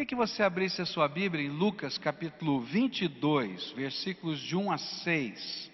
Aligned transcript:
queria 0.00 0.08
que 0.08 0.14
você 0.14 0.42
abrisse 0.42 0.80
a 0.80 0.86
sua 0.86 1.06
Bíblia 1.06 1.44
em 1.44 1.50
Lucas 1.50 1.98
capítulo 1.98 2.62
22, 2.62 3.72
versículos 3.72 4.40
de 4.40 4.56
1 4.56 4.72
a 4.72 4.78
6. 4.78 5.70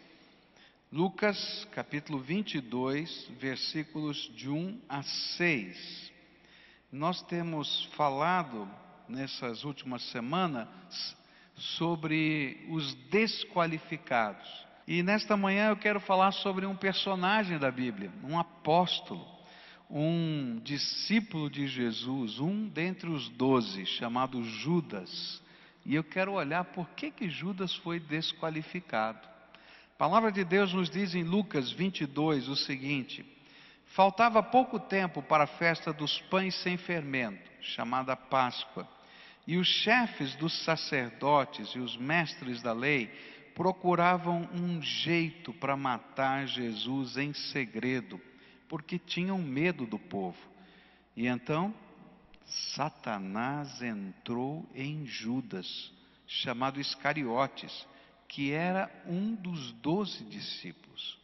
Lucas 0.90 1.68
capítulo 1.71 2.18
22, 2.18 3.30
versículos 3.38 4.28
de 4.34 4.50
1 4.50 4.80
a 4.88 5.00
6. 5.04 6.12
Nós 6.90 7.22
temos 7.22 7.85
falado 7.94 8.69
nessas 9.08 9.62
últimas 9.62 10.03
semanas 10.10 10.67
sobre 11.54 12.67
os 12.69 12.95
desqualificados. 13.08 14.67
E 14.88 15.04
nesta 15.04 15.37
manhã 15.37 15.69
eu 15.69 15.77
quero 15.77 16.01
falar 16.01 16.33
sobre 16.33 16.66
um 16.66 16.74
personagem 16.74 17.59
da 17.61 17.70
Bíblia, 17.70 18.11
um 18.24 18.37
apóstolo 18.37 19.35
um 19.88 20.60
discípulo 20.62 21.48
de 21.48 21.66
Jesus, 21.66 22.41
um 22.41 22.69
dentre 22.69 23.09
os 23.09 23.29
doze, 23.30 23.87
chamado 23.87 24.42
Judas. 24.42 25.42
E 25.84 25.95
eu 25.95 26.02
quero 26.02 26.33
olhar 26.33 26.65
por 26.65 26.88
que, 26.91 27.11
que 27.11 27.30
Judas 27.30 27.74
foi 27.77 28.01
desqualificado. 28.01 29.27
A 29.95 29.98
palavra 29.98 30.33
de 30.33 30.45
Deus 30.45 30.73
nos 30.73 30.91
diz 30.91 31.14
em 31.14 31.23
Lucas 31.23 31.70
22 31.70 32.48
o 32.48 32.56
seguinte: 32.56 33.25
Faltava 33.87 34.42
pouco 34.42 34.78
tempo 34.78 35.23
para 35.23 35.45
a 35.45 35.47
festa 35.47 35.92
dos 35.92 36.20
pães 36.23 36.55
sem 36.62 36.77
fermento, 36.77 37.50
chamada 37.61 38.16
Páscoa, 38.16 38.87
e 39.47 39.56
os 39.56 39.69
chefes 39.69 40.34
dos 40.34 40.64
sacerdotes 40.64 41.69
e 41.69 41.78
os 41.78 41.97
mestres 41.97 42.61
da 42.61 42.73
lei 42.73 43.06
procuravam 43.55 44.48
um 44.53 44.83
jeito 44.83 45.53
para 45.55 45.77
matar 45.77 46.47
Jesus 46.47 47.16
em 47.16 47.33
segredo 47.33 48.20
porque 48.69 48.98
tinham 48.98 49.38
medo 49.38 49.87
do 49.87 49.98
povo. 49.98 50.38
E 51.16 51.27
então, 51.27 51.75
Satanás 52.45 53.83
entrou 53.83 54.69
em 54.75 55.06
Judas, 55.06 55.92
chamado 56.27 56.81
Iscariotes, 56.81 57.87
que 58.28 58.53
era 58.53 58.91
um 59.06 59.34
dos 59.34 59.72
doze 59.72 60.25
discípulos. 60.25 61.19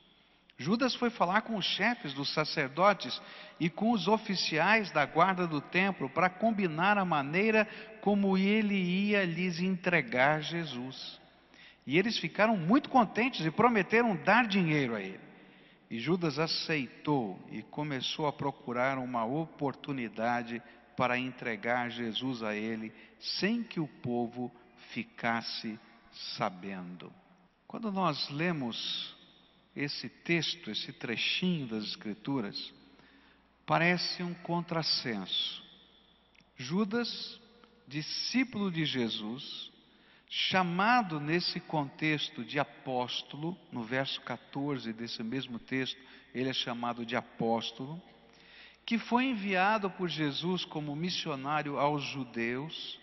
Judas 0.59 0.95
foi 0.95 1.11
falar 1.11 1.43
com 1.43 1.57
os 1.57 1.65
chefes 1.65 2.15
dos 2.15 2.33
sacerdotes 2.33 3.21
e 3.59 3.69
com 3.69 3.91
os 3.91 4.07
oficiais 4.07 4.91
da 4.93 5.05
guarda 5.05 5.47
do 5.47 5.61
templo 5.61 6.09
para 6.09 6.31
combinar 6.31 6.97
a 6.99 7.05
maneira 7.05 7.67
como 8.01 8.39
ele 8.39 8.75
ia 8.75 9.25
lhes 9.25 9.59
entregar 9.61 10.41
Jesus. 10.41 11.21
E 11.87 11.99
eles 11.99 12.19
ficaram 12.19 12.57
muito 12.57 12.89
contentes 12.89 13.45
e 13.45 13.51
prometeram 13.51 14.15
dar 14.17 14.47
dinheiro 14.47 14.95
a 14.95 15.01
ele. 15.01 15.32
E 15.93 16.01
Judas 16.01 16.39
aceitou 16.39 17.39
e 17.51 17.63
começou 17.65 18.27
a 18.27 18.33
procurar 18.33 18.97
uma 18.97 19.27
oportunidade 19.27 20.63
para 20.97 21.19
entregar 21.19 21.91
Jesus 21.91 22.43
a 22.43 22.57
ele, 22.57 22.91
sem 23.21 23.63
que 23.63 23.79
o 23.79 23.87
povo 23.87 24.51
ficasse 24.95 25.79
sabendo. 26.35 27.13
Quando 27.67 27.93
nós 27.93 28.31
lemos 28.31 29.15
esse 29.77 30.09
texto, 30.09 30.71
esse 30.71 30.95
trechinho 30.95 31.67
das 31.67 31.85
Escrituras, 31.85 32.73
parece 33.67 34.23
um 34.23 34.33
contrassenso. 34.33 35.63
Judas, 36.57 37.39
discípulo 37.87 38.71
de 38.71 38.87
Jesus, 38.87 39.71
chamado 40.35 41.21
nesse 41.21 41.61
contexto 41.61 42.43
de 42.43 42.59
apóstolo, 42.59 43.55
no 43.71 43.83
verso 43.83 44.19
14 44.23 44.91
desse 44.91 45.23
mesmo 45.23 45.59
texto, 45.59 46.01
ele 46.35 46.49
é 46.49 46.55
chamado 46.55 47.05
de 47.05 47.15
apóstolo, 47.15 48.01
que 48.87 48.97
foi 48.97 49.27
enviado 49.27 49.91
por 49.91 50.09
Jesus 50.09 50.65
como 50.65 50.97
missionário 50.97 51.79
aos 51.79 52.03
judeus 52.05 52.99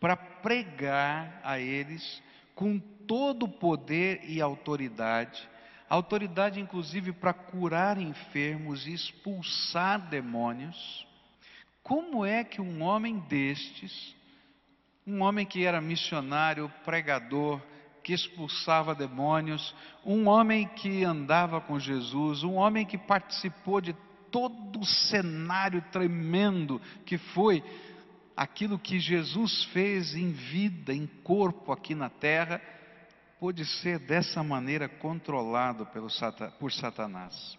para 0.00 0.16
pregar 0.16 1.42
a 1.44 1.58
eles 1.58 2.22
com 2.54 2.78
todo 2.78 3.42
o 3.42 3.52
poder 3.52 4.22
e 4.24 4.40
autoridade, 4.40 5.46
autoridade 5.86 6.60
inclusive 6.60 7.12
para 7.12 7.34
curar 7.34 8.00
enfermos 8.00 8.86
e 8.86 8.94
expulsar 8.94 10.08
demônios. 10.08 11.06
Como 11.82 12.24
é 12.24 12.42
que 12.42 12.62
um 12.62 12.82
homem 12.82 13.18
destes 13.18 14.18
um 15.10 15.22
homem 15.22 15.44
que 15.44 15.64
era 15.64 15.80
missionário, 15.80 16.72
pregador, 16.84 17.60
que 18.02 18.12
expulsava 18.12 18.94
demônios, 18.94 19.74
um 20.04 20.28
homem 20.28 20.68
que 20.68 21.04
andava 21.04 21.60
com 21.60 21.78
Jesus, 21.78 22.44
um 22.44 22.54
homem 22.54 22.86
que 22.86 22.96
participou 22.96 23.80
de 23.80 23.94
todo 24.30 24.80
o 24.80 24.86
cenário 24.86 25.84
tremendo 25.90 26.80
que 27.04 27.18
foi 27.18 27.62
aquilo 28.36 28.78
que 28.78 29.00
Jesus 29.00 29.64
fez 29.64 30.14
em 30.14 30.30
vida, 30.32 30.94
em 30.94 31.06
corpo 31.06 31.72
aqui 31.72 31.94
na 31.94 32.08
terra, 32.08 32.62
pôde 33.38 33.64
ser 33.64 33.98
dessa 33.98 34.42
maneira 34.42 34.88
controlado 34.88 35.84
pelo, 35.86 36.08
por 36.58 36.72
Satanás. 36.72 37.58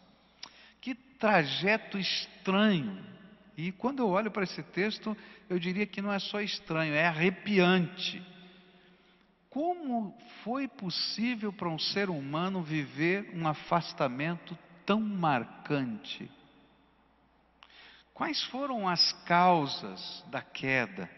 Que 0.79 0.95
trajeto 0.95 1.99
estranho 1.99 3.03
e 3.57 3.71
quando 3.71 3.99
eu 3.99 4.09
olho 4.09 4.31
para 4.31 4.43
esse 4.43 4.63
texto, 4.63 5.15
eu 5.49 5.59
diria 5.59 5.85
que 5.85 6.01
não 6.01 6.11
é 6.11 6.19
só 6.19 6.41
estranho, 6.41 6.93
é 6.93 7.05
arrepiante. 7.05 8.25
Como 9.49 10.17
foi 10.43 10.67
possível 10.67 11.51
para 11.51 11.69
um 11.69 11.77
ser 11.77 12.09
humano 12.09 12.63
viver 12.63 13.29
um 13.33 13.47
afastamento 13.47 14.57
tão 14.85 15.01
marcante? 15.01 16.31
Quais 18.13 18.41
foram 18.45 18.87
as 18.87 19.11
causas 19.25 20.23
da 20.29 20.41
queda? 20.41 21.09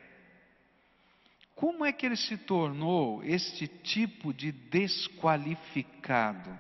Como 1.56 1.86
é 1.86 1.94
que 1.94 2.06
ele 2.06 2.16
se 2.16 2.38
tornou 2.38 3.24
este 3.24 3.68
tipo 3.68 4.34
de 4.34 4.52
desqualificado? 4.52 6.60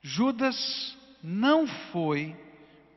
Judas 0.00 0.96
não 1.22 1.66
foi 1.66 2.36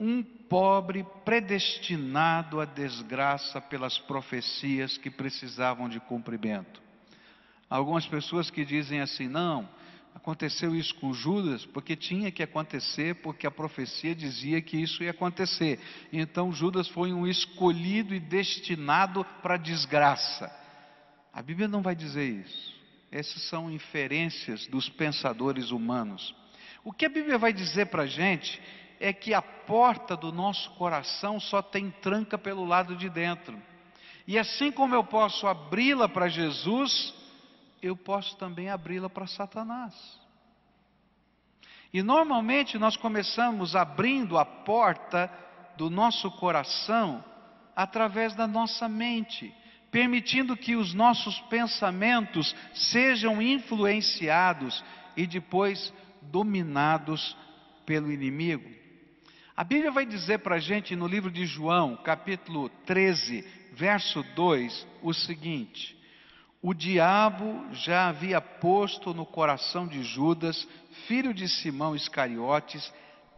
um 0.03 0.21
pobre 0.21 1.05
predestinado 1.23 2.59
à 2.59 2.65
desgraça 2.65 3.61
pelas 3.61 3.97
profecias 3.97 4.97
que 4.97 5.09
precisavam 5.09 5.87
de 5.87 5.97
cumprimento. 6.01 6.81
Algumas 7.69 8.05
pessoas 8.05 8.49
que 8.51 8.65
dizem 8.65 8.99
assim: 8.99 9.29
não, 9.29 9.67
aconteceu 10.13 10.75
isso 10.75 10.93
com 10.95 11.13
Judas 11.13 11.65
porque 11.67 11.95
tinha 11.95 12.29
que 12.31 12.43
acontecer, 12.43 13.15
porque 13.21 13.47
a 13.47 13.51
profecia 13.51 14.13
dizia 14.13 14.61
que 14.61 14.75
isso 14.75 15.01
ia 15.01 15.11
acontecer. 15.11 15.79
Então 16.11 16.51
Judas 16.51 16.89
foi 16.89 17.13
um 17.13 17.25
escolhido 17.25 18.13
e 18.13 18.19
destinado 18.19 19.23
para 19.41 19.53
a 19.53 19.57
desgraça. 19.57 20.51
A 21.31 21.41
Bíblia 21.41 21.69
não 21.69 21.81
vai 21.81 21.95
dizer 21.95 22.29
isso. 22.29 22.73
Essas 23.09 23.43
são 23.43 23.71
inferências 23.71 24.67
dos 24.67 24.89
pensadores 24.89 25.71
humanos. 25.71 26.35
O 26.83 26.91
que 26.91 27.05
a 27.05 27.09
Bíblia 27.09 27.37
vai 27.37 27.53
dizer 27.53 27.85
para 27.85 28.03
a 28.03 28.07
gente 28.07 28.61
é 29.03 29.11
que 29.11 29.33
a 29.33 29.41
porta 29.41 30.15
do 30.15 30.31
nosso 30.31 30.71
coração 30.75 31.37
só 31.37 31.61
tem 31.61 31.91
tranca 31.91 32.37
pelo 32.37 32.63
lado 32.63 32.95
de 32.95 33.09
dentro. 33.09 33.61
E 34.25 34.39
assim 34.39 34.71
como 34.71 34.95
eu 34.95 35.03
posso 35.03 35.45
abri-la 35.45 36.07
para 36.07 36.29
Jesus, 36.29 37.13
eu 37.81 37.97
posso 37.97 38.37
também 38.37 38.69
abri-la 38.69 39.09
para 39.09 39.27
Satanás. 39.27 39.93
E 41.93 42.01
normalmente 42.01 42.77
nós 42.77 42.95
começamos 42.95 43.75
abrindo 43.75 44.37
a 44.37 44.45
porta 44.45 45.29
do 45.75 45.89
nosso 45.89 46.31
coração 46.31 47.21
através 47.75 48.33
da 48.35 48.47
nossa 48.47 48.87
mente, 48.87 49.53
permitindo 49.91 50.55
que 50.55 50.77
os 50.77 50.93
nossos 50.93 51.37
pensamentos 51.41 52.55
sejam 52.73 53.41
influenciados 53.41 54.81
e 55.17 55.27
depois 55.27 55.93
dominados 56.21 57.35
pelo 57.85 58.09
inimigo. 58.09 58.82
A 59.55 59.63
Bíblia 59.63 59.91
vai 59.91 60.03
dizer 60.03 60.39
para 60.39 60.55
a 60.55 60.59
gente 60.59 60.95
no 60.95 61.05
livro 61.05 61.29
de 61.29 61.45
João, 61.45 61.95
capítulo 61.95 62.69
13, 62.87 63.47
verso 63.73 64.23
2, 64.35 64.87
o 65.03 65.13
seguinte: 65.13 65.95
O 66.59 66.73
diabo 66.73 67.63
já 67.71 68.07
havia 68.07 68.41
posto 68.41 69.13
no 69.13 69.27
coração 69.27 69.87
de 69.87 70.01
Judas, 70.01 70.67
filho 71.07 71.35
de 71.35 71.47
Simão 71.47 71.95
Iscariotes, 71.95 72.91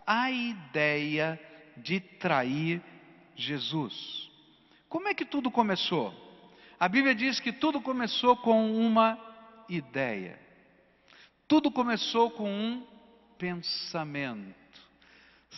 a 0.07 0.31
ideia 0.31 1.38
de 1.75 2.00
trair 2.00 2.81
Jesus. 3.35 4.31
Como 4.88 5.09
é 5.09 5.13
que 5.13 5.25
tudo 5.25 5.51
começou? 5.51 6.13
A 6.79 6.88
Bíblia 6.88 7.13
diz 7.13 7.41
que 7.41 7.51
tudo 7.51 7.81
começou 7.81 8.38
com 8.38 8.71
uma 8.73 9.19
ideia. 9.67 10.39
Tudo 11.45 11.69
começou 11.69 12.31
com 12.31 12.50
um 12.50 12.88
pensamento. 13.38 14.64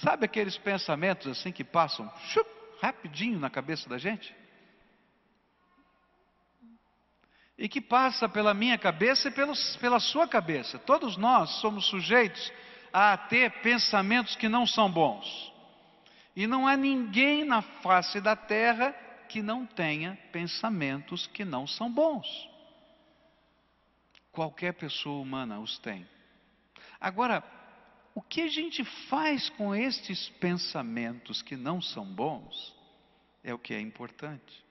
Sabe 0.02 0.26
aqueles 0.26 0.58
pensamentos 0.58 1.28
assim 1.28 1.52
que 1.52 1.64
passam 1.64 2.12
chup, 2.30 2.50
rapidinho 2.82 3.40
na 3.40 3.50
cabeça 3.50 3.90
da 3.90 3.98
gente? 3.98 4.36
E 7.58 7.68
que 7.68 7.82
passa 7.82 8.30
pela 8.30 8.54
minha 8.54 8.78
cabeça 8.78 9.30
e 9.30 9.32
pelos, 9.32 9.76
pela 9.78 10.00
sua 10.00 10.28
cabeça. 10.28 10.78
Todos 10.78 11.18
nós 11.18 11.50
somos 11.60 11.88
sujeitos 11.88 12.52
a 12.94 13.18
ter 13.18 13.52
pensamentos 13.62 14.36
que 14.36 14.48
não 14.48 14.68
são 14.68 14.92
bons. 14.92 15.52
E 16.36 16.46
não 16.46 16.68
há 16.68 16.78
ninguém 16.78 17.44
na 17.44 17.64
face 17.64 18.22
da 18.22 18.36
terra 18.36 18.92
que 19.28 19.42
não 19.42 19.66
tenha 19.66 20.16
pensamentos 20.32 21.26
que 21.26 21.44
não 21.44 21.66
são 21.66 21.92
bons. 21.92 22.28
Qualquer 24.32 24.74
pessoa 24.74 25.20
humana 25.20 25.60
os 25.60 25.80
tem. 25.80 26.08
Agora, 27.02 27.44
o 28.18 28.22
que 28.24 28.42
a 28.42 28.48
gente 28.48 28.84
faz 28.84 29.48
com 29.48 29.76
estes 29.76 30.28
pensamentos 30.40 31.44
que 31.44 31.56
não 31.56 31.80
são 31.80 32.04
bons 32.04 32.76
é 33.44 33.54
o 33.54 33.60
que 33.60 33.76
é 33.76 33.80
importante. 33.80 34.66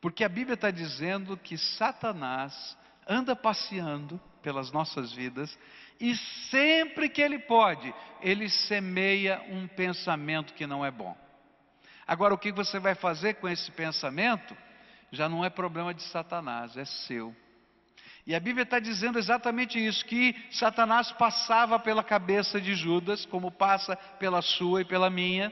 Porque 0.00 0.24
a 0.24 0.28
Bíblia 0.28 0.54
está 0.54 0.68
dizendo 0.72 1.36
que 1.36 1.56
Satanás 1.56 2.76
anda 3.06 3.36
passeando 3.36 4.20
pelas 4.42 4.72
nossas 4.72 5.12
vidas 5.12 5.56
e 6.00 6.16
sempre 6.50 7.08
que 7.08 7.22
ele 7.22 7.38
pode, 7.38 7.94
ele 8.20 8.50
semeia 8.50 9.46
um 9.48 9.68
pensamento 9.68 10.52
que 10.52 10.66
não 10.66 10.84
é 10.84 10.90
bom. 10.90 11.16
Agora, 12.04 12.34
o 12.34 12.38
que 12.38 12.50
você 12.50 12.80
vai 12.80 12.96
fazer 12.96 13.34
com 13.34 13.48
esse 13.48 13.70
pensamento 13.70 14.56
já 15.12 15.28
não 15.28 15.44
é 15.44 15.48
problema 15.48 15.94
de 15.94 16.02
Satanás, 16.02 16.76
é 16.76 16.84
seu. 16.84 17.32
E 18.28 18.34
a 18.34 18.40
Bíblia 18.40 18.64
está 18.64 18.78
dizendo 18.78 19.18
exatamente 19.18 19.82
isso: 19.82 20.04
que 20.04 20.36
Satanás 20.50 21.10
passava 21.12 21.78
pela 21.78 22.04
cabeça 22.04 22.60
de 22.60 22.74
Judas, 22.74 23.24
como 23.24 23.50
passa 23.50 23.96
pela 23.96 24.42
sua 24.42 24.82
e 24.82 24.84
pela 24.84 25.08
minha, 25.08 25.50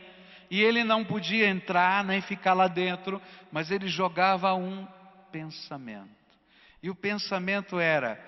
e 0.51 0.61
ele 0.61 0.85
não 0.85 1.03
podia 1.03 1.49
entrar 1.49 2.05
nem 2.05 2.21
ficar 2.21 2.53
lá 2.53 2.69
dentro, 2.69 3.21
mas 3.51 3.71
ele 3.71 3.89
jogava 3.89 4.53
um 4.53 4.87
pensamento. 5.33 6.11
E 6.83 6.91
o 6.91 6.95
pensamento 6.95 7.81
era: 7.81 8.23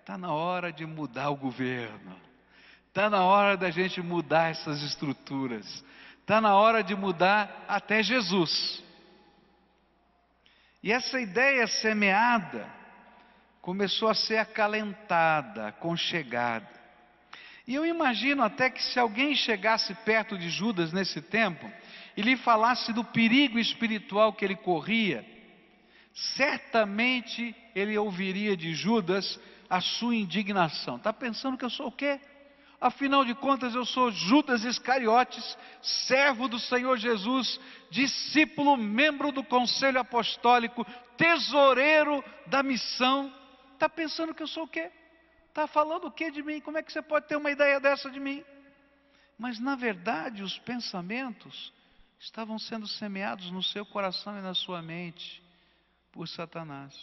está 0.00 0.16
na 0.16 0.32
hora 0.32 0.72
de 0.72 0.86
mudar 0.86 1.28
o 1.28 1.36
governo, 1.36 2.16
está 2.88 3.10
na 3.10 3.22
hora 3.22 3.58
da 3.58 3.70
gente 3.70 4.00
mudar 4.00 4.52
essas 4.52 4.82
estruturas, 4.82 5.84
está 6.18 6.40
na 6.40 6.56
hora 6.56 6.82
de 6.82 6.96
mudar 6.96 7.66
até 7.68 8.02
Jesus. 8.02 8.82
E 10.82 10.90
essa 10.90 11.20
ideia 11.20 11.66
semeada, 11.66 12.80
começou 13.62 14.08
a 14.08 14.14
ser 14.14 14.38
acalentada, 14.38 15.68
aconchegada. 15.68 16.68
E 17.64 17.76
eu 17.76 17.86
imagino 17.86 18.42
até 18.42 18.68
que 18.68 18.82
se 18.82 18.98
alguém 18.98 19.36
chegasse 19.36 19.94
perto 20.04 20.36
de 20.36 20.50
Judas 20.50 20.92
nesse 20.92 21.22
tempo 21.22 21.70
e 22.16 22.22
lhe 22.22 22.36
falasse 22.36 22.92
do 22.92 23.04
perigo 23.04 23.60
espiritual 23.60 24.32
que 24.32 24.44
ele 24.44 24.56
corria, 24.56 25.24
certamente 26.12 27.54
ele 27.72 27.96
ouviria 27.96 28.56
de 28.56 28.74
Judas 28.74 29.38
a 29.70 29.80
sua 29.80 30.16
indignação. 30.16 30.96
Está 30.96 31.12
pensando 31.12 31.56
que 31.56 31.64
eu 31.64 31.70
sou 31.70 31.86
o 31.86 31.92
quê? 31.92 32.20
Afinal 32.80 33.24
de 33.24 33.32
contas, 33.32 33.76
eu 33.76 33.86
sou 33.86 34.10
Judas 34.10 34.64
Iscariotes, 34.64 35.56
servo 35.80 36.48
do 36.48 36.58
Senhor 36.58 36.98
Jesus, 36.98 37.60
discípulo, 37.92 38.76
membro 38.76 39.30
do 39.30 39.44
conselho 39.44 40.00
apostólico, 40.00 40.84
tesoureiro 41.16 42.24
da 42.48 42.60
missão 42.60 43.32
Está 43.82 43.88
pensando 43.88 44.32
que 44.32 44.40
eu 44.40 44.46
sou 44.46 44.62
o 44.62 44.68
quê? 44.68 44.92
Está 45.48 45.66
falando 45.66 46.04
o 46.04 46.12
quê 46.12 46.30
de 46.30 46.40
mim? 46.40 46.60
Como 46.60 46.78
é 46.78 46.84
que 46.84 46.92
você 46.92 47.02
pode 47.02 47.26
ter 47.26 47.34
uma 47.34 47.50
ideia 47.50 47.80
dessa 47.80 48.08
de 48.08 48.20
mim? 48.20 48.44
Mas 49.36 49.58
na 49.58 49.74
verdade, 49.74 50.40
os 50.40 50.56
pensamentos 50.60 51.72
estavam 52.20 52.60
sendo 52.60 52.86
semeados 52.86 53.50
no 53.50 53.60
seu 53.60 53.84
coração 53.84 54.38
e 54.38 54.40
na 54.40 54.54
sua 54.54 54.80
mente 54.80 55.42
por 56.12 56.28
Satanás. 56.28 56.94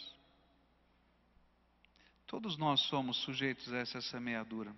Todos 2.26 2.56
nós 2.56 2.80
somos 2.88 3.18
sujeitos 3.24 3.70
a 3.74 3.76
essa 3.76 4.00
semeadura. 4.00 4.74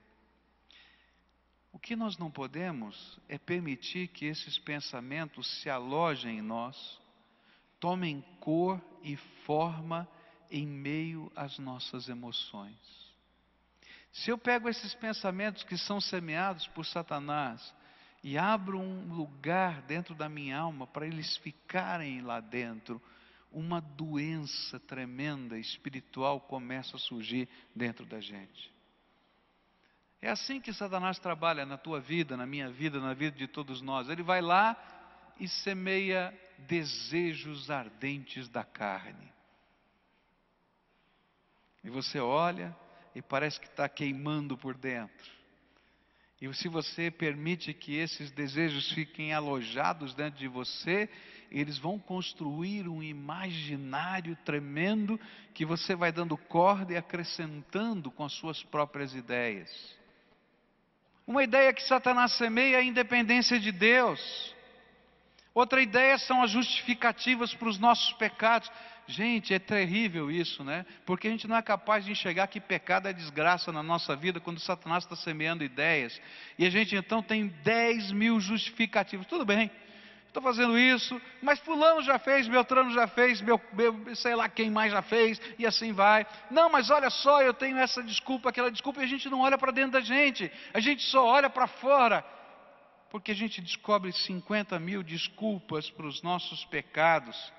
O 1.70 1.78
que 1.78 1.94
nós 1.94 2.18
não 2.18 2.32
podemos 2.32 3.16
é 3.28 3.38
permitir 3.38 4.08
que 4.08 4.24
esses 4.24 4.58
pensamentos 4.58 5.46
se 5.60 5.70
alojem 5.70 6.38
em 6.38 6.42
nós, 6.42 7.00
tomem 7.78 8.22
cor 8.40 8.82
e 9.04 9.16
forma 9.46 10.08
em 10.52 10.66
meio 10.66 11.32
às 11.34 11.58
nossas 11.58 12.08
emoções. 12.08 12.76
Se 14.12 14.30
eu 14.30 14.36
pego 14.36 14.68
esses 14.68 14.94
pensamentos 14.94 15.64
que 15.64 15.78
são 15.78 15.98
semeados 15.98 16.66
por 16.68 16.84
Satanás 16.84 17.74
e 18.22 18.36
abro 18.36 18.78
um 18.78 19.12
lugar 19.14 19.80
dentro 19.82 20.14
da 20.14 20.28
minha 20.28 20.58
alma 20.58 20.86
para 20.86 21.06
eles 21.06 21.38
ficarem 21.38 22.20
lá 22.20 22.38
dentro, 22.38 23.00
uma 23.50 23.80
doença 23.80 24.78
tremenda 24.78 25.58
espiritual 25.58 26.40
começa 26.40 26.96
a 26.96 27.00
surgir 27.00 27.48
dentro 27.74 28.04
da 28.04 28.20
gente. 28.20 28.70
É 30.20 30.30
assim 30.30 30.60
que 30.60 30.72
Satanás 30.72 31.18
trabalha 31.18 31.64
na 31.64 31.78
tua 31.78 31.98
vida, 31.98 32.36
na 32.36 32.46
minha 32.46 32.70
vida, 32.70 33.00
na 33.00 33.14
vida 33.14 33.36
de 33.36 33.48
todos 33.48 33.80
nós. 33.80 34.08
Ele 34.08 34.22
vai 34.22 34.42
lá 34.42 34.76
e 35.40 35.48
semeia 35.48 36.32
desejos 36.58 37.70
ardentes 37.70 38.48
da 38.48 38.62
carne. 38.62 39.32
E 41.84 41.90
você 41.90 42.18
olha 42.18 42.74
e 43.14 43.20
parece 43.20 43.60
que 43.60 43.66
está 43.66 43.88
queimando 43.88 44.56
por 44.56 44.74
dentro. 44.74 45.42
E 46.40 46.52
se 46.54 46.66
você 46.66 47.08
permite 47.08 47.72
que 47.72 47.94
esses 47.94 48.32
desejos 48.32 48.90
fiquem 48.90 49.32
alojados 49.32 50.12
dentro 50.12 50.40
de 50.40 50.48
você, 50.48 51.08
eles 51.48 51.78
vão 51.78 52.00
construir 52.00 52.88
um 52.88 53.00
imaginário 53.00 54.36
tremendo 54.44 55.20
que 55.54 55.64
você 55.64 55.94
vai 55.94 56.10
dando 56.10 56.36
corda 56.36 56.94
e 56.94 56.96
acrescentando 56.96 58.10
com 58.10 58.24
as 58.24 58.32
suas 58.32 58.60
próprias 58.64 59.14
ideias. 59.14 59.70
Uma 61.24 61.44
ideia 61.44 61.72
que 61.72 61.82
Satanás 61.82 62.32
semeia 62.32 62.76
é 62.76 62.80
a 62.80 62.84
independência 62.84 63.60
de 63.60 63.70
Deus. 63.70 64.52
Outra 65.54 65.80
ideia 65.80 66.18
são 66.18 66.42
as 66.42 66.50
justificativas 66.50 67.54
para 67.54 67.68
os 67.68 67.78
nossos 67.78 68.12
pecados. 68.14 68.68
Gente, 69.06 69.52
é 69.52 69.58
terrível 69.58 70.30
isso, 70.30 70.62
né? 70.62 70.86
Porque 71.04 71.26
a 71.26 71.30
gente 71.30 71.48
não 71.48 71.56
é 71.56 71.62
capaz 71.62 72.04
de 72.04 72.12
enxergar 72.12 72.46
que 72.46 72.60
pecado 72.60 73.08
é 73.08 73.12
desgraça 73.12 73.72
na 73.72 73.82
nossa 73.82 74.14
vida 74.14 74.40
quando 74.40 74.60
Satanás 74.60 75.04
está 75.04 75.16
semeando 75.16 75.64
ideias. 75.64 76.20
E 76.58 76.64
a 76.64 76.70
gente 76.70 76.94
então 76.94 77.22
tem 77.22 77.48
10 77.48 78.12
mil 78.12 78.40
justificativos. 78.40 79.26
Tudo 79.26 79.44
bem, 79.44 79.70
estou 80.28 80.42
fazendo 80.42 80.78
isso, 80.78 81.20
mas 81.42 81.58
Fulano 81.58 82.00
já 82.02 82.18
fez, 82.18 82.46
Beltrano 82.48 82.92
já 82.92 83.06
fez, 83.08 83.40
meu, 83.40 83.60
meu, 83.72 84.14
sei 84.14 84.34
lá 84.34 84.48
quem 84.48 84.70
mais 84.70 84.92
já 84.92 85.02
fez, 85.02 85.40
e 85.58 85.66
assim 85.66 85.92
vai. 85.92 86.26
Não, 86.50 86.70
mas 86.70 86.88
olha 86.88 87.10
só, 87.10 87.42
eu 87.42 87.52
tenho 87.52 87.76
essa 87.78 88.02
desculpa, 88.02 88.50
aquela 88.50 88.70
desculpa, 88.70 89.00
e 89.00 89.04
a 89.04 89.08
gente 89.08 89.28
não 89.28 89.40
olha 89.40 89.58
para 89.58 89.72
dentro 89.72 89.92
da 89.92 90.00
gente, 90.00 90.50
a 90.72 90.80
gente 90.80 91.02
só 91.02 91.26
olha 91.26 91.50
para 91.50 91.66
fora 91.66 92.24
porque 93.12 93.30
a 93.30 93.34
gente 93.34 93.60
descobre 93.60 94.10
50 94.10 94.78
mil 94.80 95.02
desculpas 95.02 95.90
para 95.90 96.06
os 96.06 96.22
nossos 96.22 96.64
pecados. 96.64 97.52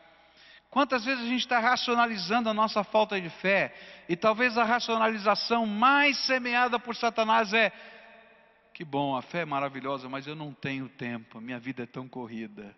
Quantas 0.73 1.05
vezes 1.05 1.23
a 1.23 1.27
gente 1.27 1.41
está 1.41 1.59
racionalizando 1.59 2.49
a 2.49 2.53
nossa 2.53 2.83
falta 2.83 3.21
de 3.21 3.29
fé? 3.29 3.75
E 4.09 4.15
talvez 4.15 4.57
a 4.57 4.63
racionalização 4.63 5.67
mais 5.67 6.17
semeada 6.25 6.79
por 6.79 6.95
Satanás 6.95 7.53
é: 7.53 7.71
que 8.73 8.83
bom, 8.83 9.15
a 9.15 9.21
fé 9.21 9.41
é 9.41 9.45
maravilhosa, 9.45 10.09
mas 10.09 10.25
eu 10.25 10.33
não 10.33 10.51
tenho 10.51 10.89
tempo, 10.89 11.39
minha 11.39 11.59
vida 11.59 11.83
é 11.83 11.85
tão 11.85 12.09
corrida. 12.09 12.75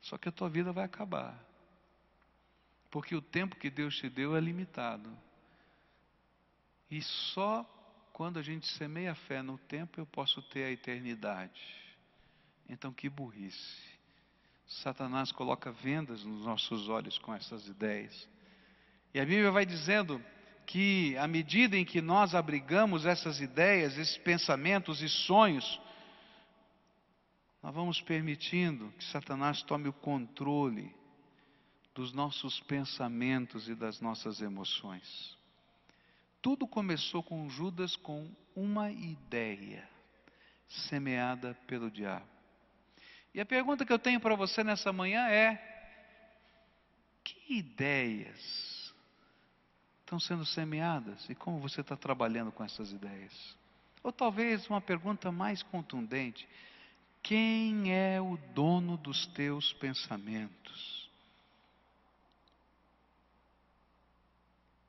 Só 0.00 0.16
que 0.16 0.26
a 0.26 0.32
tua 0.32 0.48
vida 0.48 0.72
vai 0.72 0.86
acabar. 0.86 1.38
Porque 2.90 3.14
o 3.14 3.20
tempo 3.20 3.56
que 3.56 3.68
Deus 3.68 3.94
te 3.98 4.08
deu 4.08 4.34
é 4.34 4.40
limitado. 4.40 5.14
E 6.90 7.02
só 7.02 7.62
quando 8.14 8.38
a 8.38 8.42
gente 8.42 8.66
semeia 8.78 9.12
a 9.12 9.16
fé 9.16 9.42
no 9.42 9.58
tempo, 9.58 10.00
eu 10.00 10.06
posso 10.06 10.40
ter 10.40 10.64
a 10.64 10.70
eternidade. 10.70 11.62
Então, 12.70 12.90
que 12.90 13.10
burrice. 13.10 13.91
Satanás 14.80 15.30
coloca 15.30 15.70
vendas 15.70 16.24
nos 16.24 16.44
nossos 16.44 16.88
olhos 16.88 17.18
com 17.18 17.34
essas 17.34 17.66
ideias. 17.66 18.28
E 19.12 19.20
a 19.20 19.24
Bíblia 19.24 19.50
vai 19.50 19.66
dizendo 19.66 20.22
que, 20.66 21.16
à 21.18 21.28
medida 21.28 21.76
em 21.76 21.84
que 21.84 22.00
nós 22.00 22.34
abrigamos 22.34 23.04
essas 23.04 23.40
ideias, 23.40 23.98
esses 23.98 24.16
pensamentos 24.18 25.02
e 25.02 25.08
sonhos, 25.08 25.80
nós 27.62 27.74
vamos 27.74 28.00
permitindo 28.00 28.90
que 28.98 29.04
Satanás 29.04 29.62
tome 29.62 29.88
o 29.88 29.92
controle 29.92 30.94
dos 31.94 32.12
nossos 32.12 32.58
pensamentos 32.60 33.68
e 33.68 33.74
das 33.74 34.00
nossas 34.00 34.40
emoções. 34.40 35.36
Tudo 36.40 36.66
começou 36.66 37.22
com 37.22 37.48
Judas 37.48 37.94
com 37.94 38.34
uma 38.56 38.90
ideia 38.90 39.86
semeada 40.66 41.54
pelo 41.66 41.90
diabo. 41.90 42.31
E 43.34 43.40
a 43.40 43.46
pergunta 43.46 43.84
que 43.84 43.92
eu 43.92 43.98
tenho 43.98 44.20
para 44.20 44.34
você 44.34 44.62
nessa 44.62 44.92
manhã 44.92 45.26
é: 45.28 45.56
que 47.24 47.54
ideias 47.58 48.94
estão 50.00 50.20
sendo 50.20 50.44
semeadas 50.44 51.28
e 51.30 51.34
como 51.34 51.58
você 51.58 51.80
está 51.80 51.96
trabalhando 51.96 52.52
com 52.52 52.62
essas 52.62 52.92
ideias? 52.92 53.56
Ou 54.02 54.12
talvez 54.12 54.68
uma 54.68 54.80
pergunta 54.80 55.32
mais 55.32 55.62
contundente: 55.62 56.46
quem 57.22 57.94
é 57.94 58.20
o 58.20 58.36
dono 58.54 58.96
dos 58.98 59.26
teus 59.28 59.72
pensamentos? 59.74 61.10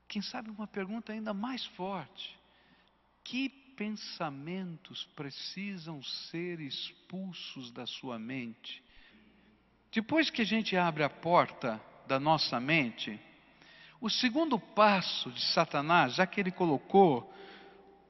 Quem 0.08 0.22
sabe 0.22 0.50
uma 0.50 0.68
pergunta 0.68 1.14
ainda 1.14 1.34
mais 1.34 1.66
forte: 1.68 2.38
que 3.24 3.63
pensamentos 3.76 5.04
precisam 5.16 6.02
ser 6.04 6.60
expulsos 6.60 7.72
da 7.72 7.86
sua 7.86 8.18
mente 8.20 8.84
Depois 9.94 10.32
que 10.32 10.42
a 10.42 10.46
gente 10.46 10.76
abre 10.76 11.04
a 11.04 11.10
porta 11.10 11.80
da 12.08 12.20
nossa 12.20 12.60
mente, 12.60 13.20
o 14.02 14.10
segundo 14.10 14.58
passo 14.58 15.30
de 15.30 15.42
Satanás, 15.54 16.16
já 16.16 16.26
que 16.26 16.40
ele 16.40 16.52
colocou 16.52 17.32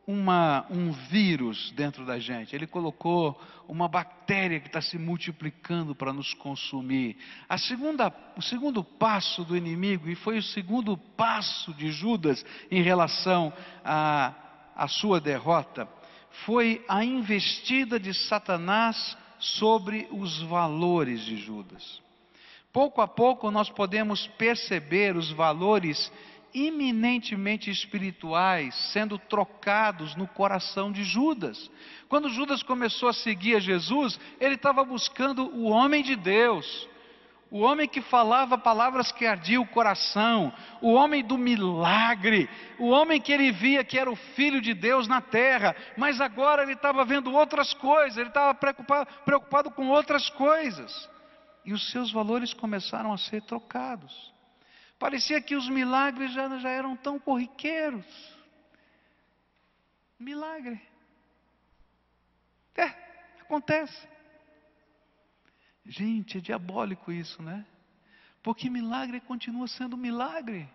uma, 0.07 0.65
um 0.69 0.91
vírus 0.91 1.71
dentro 1.71 2.05
da 2.05 2.17
gente, 2.19 2.55
ele 2.55 2.65
colocou 2.65 3.39
uma 3.67 3.89
bactéria 3.89 4.61
que 4.61 4.67
está 4.67 4.81
se 4.81 4.97
multiplicando 4.97 5.93
para 5.93 6.13
nos 6.13 6.33
consumir. 6.33 7.17
A 7.49 7.57
segunda, 7.57 8.13
o 8.37 8.41
segundo 8.41 8.81
passo 8.81 9.43
do 9.43 9.55
inimigo, 9.55 10.09
e 10.09 10.15
foi 10.15 10.37
o 10.37 10.43
segundo 10.43 10.97
passo 10.97 11.73
de 11.73 11.91
Judas 11.91 12.45
em 12.71 12.81
relação 12.81 13.51
a, 13.83 14.33
a 14.75 14.87
sua 14.87 15.19
derrota, 15.19 15.87
foi 16.45 16.83
a 16.87 17.03
investida 17.03 17.99
de 17.99 18.13
Satanás 18.13 19.17
sobre 19.39 20.07
os 20.11 20.41
valores 20.41 21.21
de 21.21 21.37
Judas. 21.37 22.01
Pouco 22.71 23.01
a 23.01 23.07
pouco 23.07 23.51
nós 23.51 23.69
podemos 23.69 24.25
perceber 24.37 25.15
os 25.15 25.31
valores 25.31 26.11
eminentemente 26.53 27.69
espirituais 27.69 28.73
sendo 28.91 29.17
trocados 29.17 30.15
no 30.15 30.27
coração 30.27 30.91
de 30.91 31.03
Judas. 31.03 31.69
Quando 32.07 32.29
Judas 32.29 32.61
começou 32.61 33.09
a 33.09 33.13
seguir 33.13 33.55
a 33.55 33.59
Jesus, 33.59 34.19
ele 34.39 34.55
estava 34.55 34.83
buscando 34.83 35.47
o 35.55 35.65
homem 35.65 36.03
de 36.03 36.15
Deus, 36.15 36.87
o 37.53 37.59
homem 37.59 37.87
que 37.87 38.01
falava 38.01 38.57
palavras 38.57 39.11
que 39.11 39.27
ardiam 39.27 39.61
o 39.61 39.67
coração, 39.67 40.51
o 40.81 40.91
homem 40.91 41.23
do 41.23 41.37
milagre, 41.37 42.49
o 42.79 42.89
homem 42.89 43.21
que 43.21 43.31
ele 43.31 43.51
via 43.51 43.83
que 43.83 43.99
era 43.99 44.09
o 44.09 44.15
filho 44.15 44.59
de 44.59 44.73
Deus 44.73 45.07
na 45.07 45.21
terra, 45.21 45.75
mas 45.95 46.19
agora 46.19 46.63
ele 46.63 46.73
estava 46.73 47.05
vendo 47.05 47.31
outras 47.31 47.71
coisas, 47.75 48.17
ele 48.17 48.29
estava 48.29 48.55
preocupado, 48.55 49.07
preocupado 49.23 49.69
com 49.69 49.87
outras 49.89 50.31
coisas. 50.31 51.07
E 51.63 51.71
os 51.71 51.91
seus 51.91 52.11
valores 52.11 52.55
começaram 52.55 53.13
a 53.13 53.19
ser 53.19 53.43
trocados. 53.43 54.33
Parecia 54.97 55.39
que 55.39 55.55
os 55.55 55.69
milagres 55.69 56.33
já, 56.33 56.57
já 56.57 56.69
eram 56.71 56.95
tão 56.95 57.19
corriqueiros. 57.19 58.03
Milagre. 60.17 60.81
É, 62.75 62.91
acontece. 63.41 64.12
Gente, 65.85 66.37
é 66.37 66.41
diabólico 66.41 67.11
isso, 67.11 67.41
né? 67.41 67.65
Porque 68.41 68.69
milagre 68.69 69.19
continua 69.21 69.67
sendo 69.67 69.97
milagre. 69.97 70.69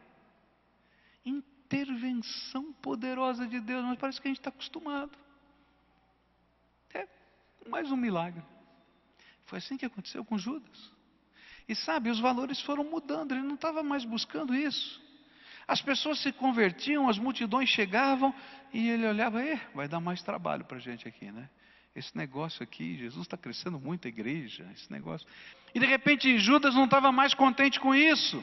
Intervenção 1.25 2.73
poderosa 2.75 3.47
de 3.47 3.61
Deus, 3.61 3.85
mas 3.85 3.99
parece 3.99 4.21
que 4.21 4.29
a 4.29 4.31
gente 4.31 4.41
está 4.41 4.51
acostumado. 4.51 5.13
É, 6.95 7.07
mais 7.69 7.91
um 7.91 7.97
milagre. 7.97 8.43
Foi 9.47 9.59
assim 9.59 9.77
que 9.77 9.87
aconteceu 9.87 10.25
com 10.25 10.39
Judas. 10.39 10.93
E 11.69 11.75
sabe, 11.75 12.11
os 12.11 12.21
valores 12.21 12.61
foram 12.63 12.85
mudando, 12.85 13.33
ele 13.33 13.43
não 13.43 13.55
estava 13.55 13.83
mais 13.83 14.05
buscando 14.05 14.55
isso. 14.55 15.03
As 15.67 15.83
pessoas 15.83 16.23
se 16.23 16.33
convertiam, 16.33 17.09
as 17.09 17.19
multidões 17.19 17.69
chegavam 17.69 18.35
e 18.73 18.89
ele 18.89 19.07
olhava, 19.07 19.43
é, 19.43 19.57
vai 19.75 19.87
dar 19.87 20.01
mais 20.01 20.23
trabalho 20.23 20.65
para 20.65 20.79
a 20.79 20.81
gente 20.81 21.07
aqui, 21.07 21.31
né? 21.31 21.51
Esse 21.99 22.17
negócio 22.17 22.63
aqui, 22.63 22.97
Jesus 22.97 23.27
está 23.27 23.37
crescendo 23.37 23.81
muito 23.81 24.07
a 24.07 24.09
igreja, 24.09 24.65
esse 24.73 24.91
negócio. 24.91 25.27
E 25.75 25.81
de 25.81 25.87
repente 25.87 26.39
Judas 26.39 26.75
não 26.77 26.85
estava 26.85 27.11
mais 27.11 27.35
contente 27.35 27.81
com 27.81 27.93
isso. 27.93 28.43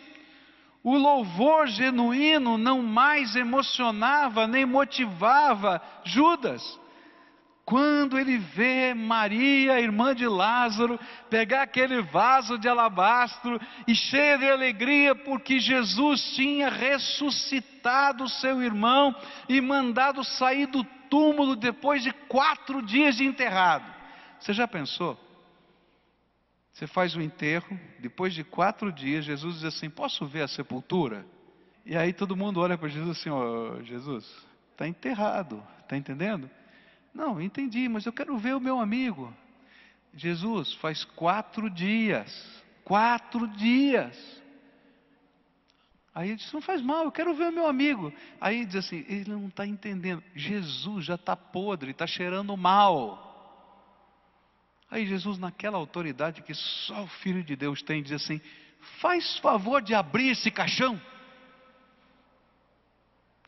O 0.83 0.97
louvor 0.97 1.65
genuíno 1.67 2.57
não 2.57 2.83
mais 2.83 3.33
emocionava 3.33 4.45
nem 4.45 4.65
motivava 4.65 5.81
Judas. 6.03 6.79
Quando 7.63 8.19
ele 8.19 8.38
vê 8.38 8.93
Maria, 8.93 9.79
irmã 9.79 10.13
de 10.13 10.27
Lázaro, 10.27 11.00
pegar 11.29 11.63
aquele 11.63 12.01
vaso 12.03 12.59
de 12.59 12.67
alabastro 12.67 13.59
e 13.88 13.95
cheia 13.95 14.38
de 14.38 14.47
alegria, 14.47 15.15
porque 15.15 15.59
Jesus 15.59 16.35
tinha 16.35 16.69
ressuscitado 16.69 18.29
seu 18.29 18.62
irmão 18.62 19.15
e 19.50 19.59
mandado 19.62 20.24
sair 20.24 20.67
do 20.67 20.83
túmulo 21.09 21.55
depois 21.55 22.03
de 22.03 22.12
quatro 22.12 22.81
dias 22.81 23.15
de 23.15 23.25
enterrado. 23.25 23.93
Você 24.39 24.53
já 24.53 24.67
pensou? 24.67 25.19
Você 26.71 26.88
faz 26.88 27.15
o 27.15 27.21
enterro, 27.21 27.79
depois 28.00 28.33
de 28.33 28.43
quatro 28.43 28.91
dias, 28.91 29.24
Jesus 29.24 29.55
diz 29.55 29.63
assim: 29.63 29.89
Posso 29.89 30.25
ver 30.25 30.41
a 30.41 30.47
sepultura? 30.47 31.25
E 31.85 31.95
aí 31.95 32.12
todo 32.12 32.35
mundo 32.35 32.59
olha 32.59 32.77
para 32.77 32.89
Jesus 32.89 33.17
assim: 33.17 33.29
oh, 33.29 33.81
Jesus, 33.83 34.25
está 34.71 34.88
enterrado, 34.88 35.63
está 35.81 35.95
entendendo? 35.95 36.50
Não, 37.13 37.39
entendi, 37.39 37.88
mas 37.88 38.05
eu 38.05 38.12
quero 38.12 38.38
ver 38.38 38.55
o 38.55 38.59
meu 38.59 38.79
amigo. 38.79 39.31
Jesus, 40.13 40.74
faz 40.75 41.03
quatro 41.03 41.69
dias. 41.69 42.63
Quatro 42.83 43.47
dias. 43.47 44.43
Aí 46.15 46.29
ele 46.29 46.38
disse: 46.38 46.53
Não 46.53 46.62
faz 46.62 46.81
mal, 46.81 47.03
eu 47.03 47.12
quero 47.12 47.36
ver 47.36 47.50
o 47.50 47.51
meu 47.51 47.67
amigo. 47.67 48.12
Aí 48.39 48.60
ele 48.60 48.65
diz 48.67 48.77
assim: 48.77 49.05
Ele 49.10 49.29
não 49.29 49.50
está 49.50 49.67
entendendo. 49.67 50.24
Jesus 50.34 51.03
já 51.03 51.15
está 51.15 51.36
podre, 51.36 51.91
está 51.91 52.07
cheirando 52.07 52.55
mal. 52.55 53.22
Aí 54.89 55.05
Jesus, 55.05 55.38
naquela 55.38 55.77
autoridade 55.77 56.41
que 56.41 56.53
só 56.53 57.03
o 57.03 57.07
Filho 57.07 57.43
de 57.43 57.57
Deus 57.57 57.81
tem, 57.81 58.01
diz 58.01 58.13
assim: 58.13 58.39
Faz 59.01 59.38
favor 59.39 59.81
de 59.81 59.93
abrir 59.93 60.29
esse 60.29 60.50
caixão. 60.50 61.00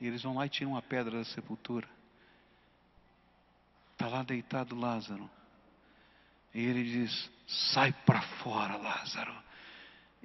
E 0.01 0.07
eles 0.07 0.21
vão 0.21 0.35
lá 0.35 0.45
e 0.45 0.49
tiram 0.49 0.75
a 0.75 0.81
pedra 0.81 1.19
da 1.19 1.23
sepultura. 1.23 1.87
Está 3.93 4.07
lá 4.07 4.23
deitado 4.23 4.75
Lázaro. 4.75 5.29
E 6.53 6.59
ele 6.59 6.83
diz: 6.83 7.31
Sai 7.47 7.93
para 8.05 8.21
fora, 8.21 8.75
Lázaro. 8.75 9.46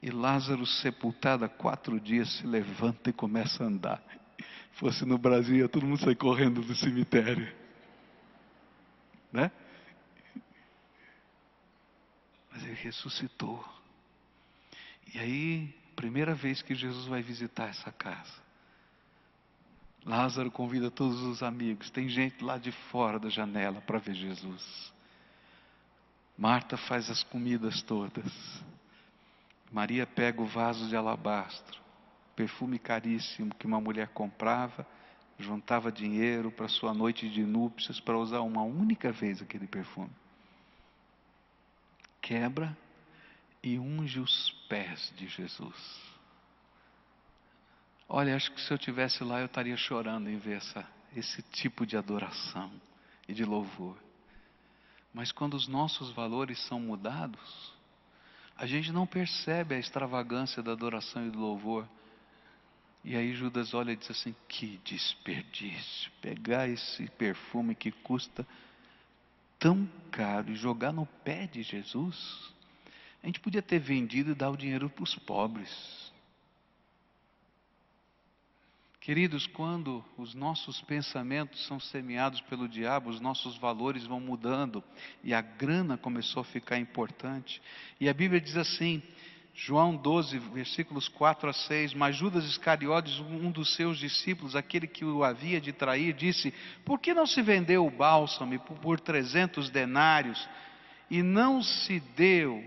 E 0.03 0.11
Lázaro, 0.11 0.67
sepultado 0.67 1.45
há 1.45 1.49
quatro 1.49 2.01
dias, 2.01 2.29
se 2.33 2.47
levanta 2.47 3.11
e 3.11 3.13
começa 3.13 3.63
a 3.63 3.67
andar. 3.69 4.03
Fosse 4.73 5.05
no 5.05 5.17
Brasil, 5.17 5.69
todo 5.69 5.87
mundo 5.87 6.01
sai 6.01 6.17
correndo 6.17 6.61
do 6.61 6.75
cemitério. 6.75 7.55
Né? 9.33 9.51
Mas 12.51 12.65
ele 12.65 12.75
ressuscitou. 12.75 13.65
E 15.15 15.19
aí, 15.21 15.73
primeira 15.95 16.35
vez 16.35 16.63
que 16.63 16.75
Jesus 16.75 17.07
vai 17.07 17.23
visitar 17.23 17.69
essa 17.69 17.93
casa. 17.93 18.43
Lázaro 20.05 20.51
convida 20.51 20.91
todos 20.91 21.21
os 21.23 21.45
amigos. 21.45 21.91
Tem 21.91 22.09
gente 22.09 22.43
lá 22.43 22.59
de 22.59 22.73
fora 22.73 23.21
da 23.21 23.29
janela 23.29 23.81
para 23.83 23.99
ver 23.99 24.15
Jesus. 24.15 24.93
Marta 26.37 26.77
faz 26.77 27.09
as 27.09 27.23
comidas 27.23 27.83
todas. 27.83 28.33
Maria 29.73 30.07
pega 30.07 30.43
o 30.43 30.47
vaso 30.47 30.87
de 30.87 30.95
alabastro, 30.95 31.81
perfume 32.37 32.79
caríssimo 32.79 33.55
que 33.55 33.67
uma 33.67 33.81
mulher 33.81 34.09
comprava, 34.09 34.87
juntava 35.39 35.91
dinheiro 35.91 36.51
para 36.53 36.69
sua 36.69 36.93
noite 36.93 37.29
de 37.29 37.43
núpcias 37.43 37.99
para 37.99 38.19
usar 38.19 38.41
uma 38.43 38.63
única 38.63 39.11
vez 39.11 39.41
aquele 39.41 39.67
perfume. 39.67 40.11
Quebra 42.21 42.77
e 43.63 43.79
unge 43.79 44.21
os 44.21 44.51
pés 44.69 45.13
de 45.17 45.27
Jesus. 45.27 46.01
Olha, 48.07 48.37
acho 48.37 48.53
que 48.53 48.61
se 48.61 48.71
eu 48.71 48.79
tivesse 48.79 49.25
lá 49.25 49.41
eu 49.41 49.47
estaria 49.47 49.77
chorando 49.77 50.29
em 50.29 50.37
ver 50.37 50.59
essa, 50.59 50.87
esse 51.17 51.41
tipo 51.45 51.87
de 51.87 51.97
adoração 51.97 52.71
e 53.27 53.33
de 53.33 53.43
louvor. 53.43 53.97
Mas 55.15 55.33
quando 55.33 55.55
os 55.55 55.67
nossos 55.67 56.11
valores 56.13 56.61
são 56.67 56.79
mudados, 56.79 57.73
a 58.57 58.67
gente 58.67 58.93
não 58.93 59.07
percebe 59.07 59.75
a 59.75 59.79
extravagância 59.79 60.63
da 60.63 60.73
adoração 60.73 61.27
e 61.27 61.31
do 61.31 61.39
louvor. 61.39 61.89
E 63.05 63.17
aí 63.17 63.35
Judas 63.35 63.75
olha 63.75 63.93
e 63.93 63.97
diz 63.97 64.11
assim: 64.11 64.35
que 64.49 64.81
desperdício, 64.85 66.11
pegar 66.21 66.69
esse 66.69 67.09
perfume 67.11 67.75
que 67.75 67.91
custa 67.91 68.47
tão 69.59 69.89
caro 70.11 70.51
e 70.51 70.55
jogar 70.55 70.93
no 70.93 71.07
pé 71.07 71.47
de 71.47 71.63
Jesus. 71.63 72.53
A 73.23 73.27
gente 73.27 73.41
podia 73.41 73.63
ter 73.63 73.79
vendido 73.79 74.33
e 74.33 74.35
dar 74.35 74.51
o 74.51 74.57
dinheiro 74.57 74.91
para 74.91 75.05
os 75.05 75.15
pobres. 75.15 76.02
Queridos, 79.03 79.49
quando 79.49 80.05
os 80.17 80.33
nossos 80.33 80.81
pensamentos 80.83 81.67
são 81.67 81.81
semeados 81.81 82.41
pelo 82.43 82.69
diabo, 82.69 83.11
os 83.11 83.21
nossos 83.21 83.57
valores 83.57 84.07
vão 84.07 84.21
mudando 84.21 84.83
e 85.25 85.35
a 85.35 85.41
grana 85.41 85.99
começou 85.99 86.43
a 86.43 86.45
ficar 86.45 86.79
importante. 86.79 87.61
E 88.01 88.09
a 88.09 88.15
Bíblia 88.15 88.41
diz 88.41 88.57
assim, 88.57 89.03
João 89.53 89.97
12, 89.97 90.39
versículos 90.39 91.09
4 91.09 91.51
a 91.51 91.53
6: 91.53 91.95
Mas 91.95 92.15
Judas 92.15 92.45
Iscariotes, 92.45 93.19
um 93.19 93.51
dos 93.51 93.75
seus 93.75 93.99
discípulos, 93.99 94.55
aquele 94.55 94.87
que 94.87 95.05
o 95.05 95.25
havia 95.25 95.61
de 95.61 95.73
trair, 95.73 96.13
disse: 96.13 96.55
Por 96.85 97.01
que 97.01 97.13
não 97.13 97.27
se 97.27 97.43
vendeu 97.43 97.85
o 97.85 97.91
bálsamo 97.91 98.57
por 98.61 99.01
trezentos 99.01 99.69
denários 99.69 100.49
e 101.11 101.25
não 101.25 101.61
se 101.61 101.99
deu 102.15 102.65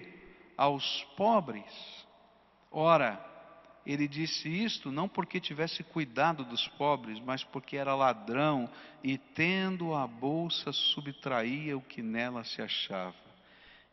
aos 0.58 1.02
pobres? 1.16 1.64
Ora, 2.70 3.24
ele 3.86 4.08
disse 4.08 4.50
isto 4.50 4.92
não 4.92 5.08
porque 5.08 5.40
tivesse 5.40 5.84
cuidado 5.84 6.44
dos 6.44 6.68
pobres, 6.70 7.20
mas 7.20 7.44
porque 7.44 7.78
era 7.78 7.94
ladrão 7.94 8.70
e, 9.04 9.18
tendo 9.18 9.94
a 9.94 10.08
bolsa, 10.08 10.72
subtraía 10.72 11.78
o 11.78 11.82
que 11.82 12.02
nela 12.02 12.44
se 12.44 12.62
achava. 12.62 13.16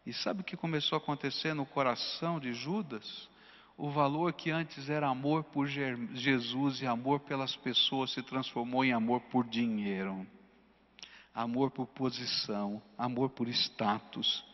E 0.06 0.12
sabe 0.12 0.40
o 0.40 0.44
que 0.44 0.56
começou 0.56 0.96
a 0.96 1.00
acontecer 1.00 1.54
no 1.54 1.66
coração 1.66 2.40
de 2.40 2.54
Judas? 2.54 3.28
O 3.76 3.90
valor 3.90 4.32
que 4.32 4.50
antes 4.50 4.88
era 4.88 5.08
amor 5.08 5.44
por 5.44 5.66
Jesus 5.66 6.80
e 6.80 6.86
amor 6.86 7.20
pelas 7.20 7.54
pessoas 7.56 8.12
se 8.12 8.22
transformou 8.22 8.84
em 8.84 8.92
amor 8.92 9.20
por 9.22 9.46
dinheiro, 9.46 10.26
amor 11.34 11.70
por 11.70 11.86
posição, 11.86 12.82
amor 12.96 13.30
por 13.30 13.48
status. 13.48 14.44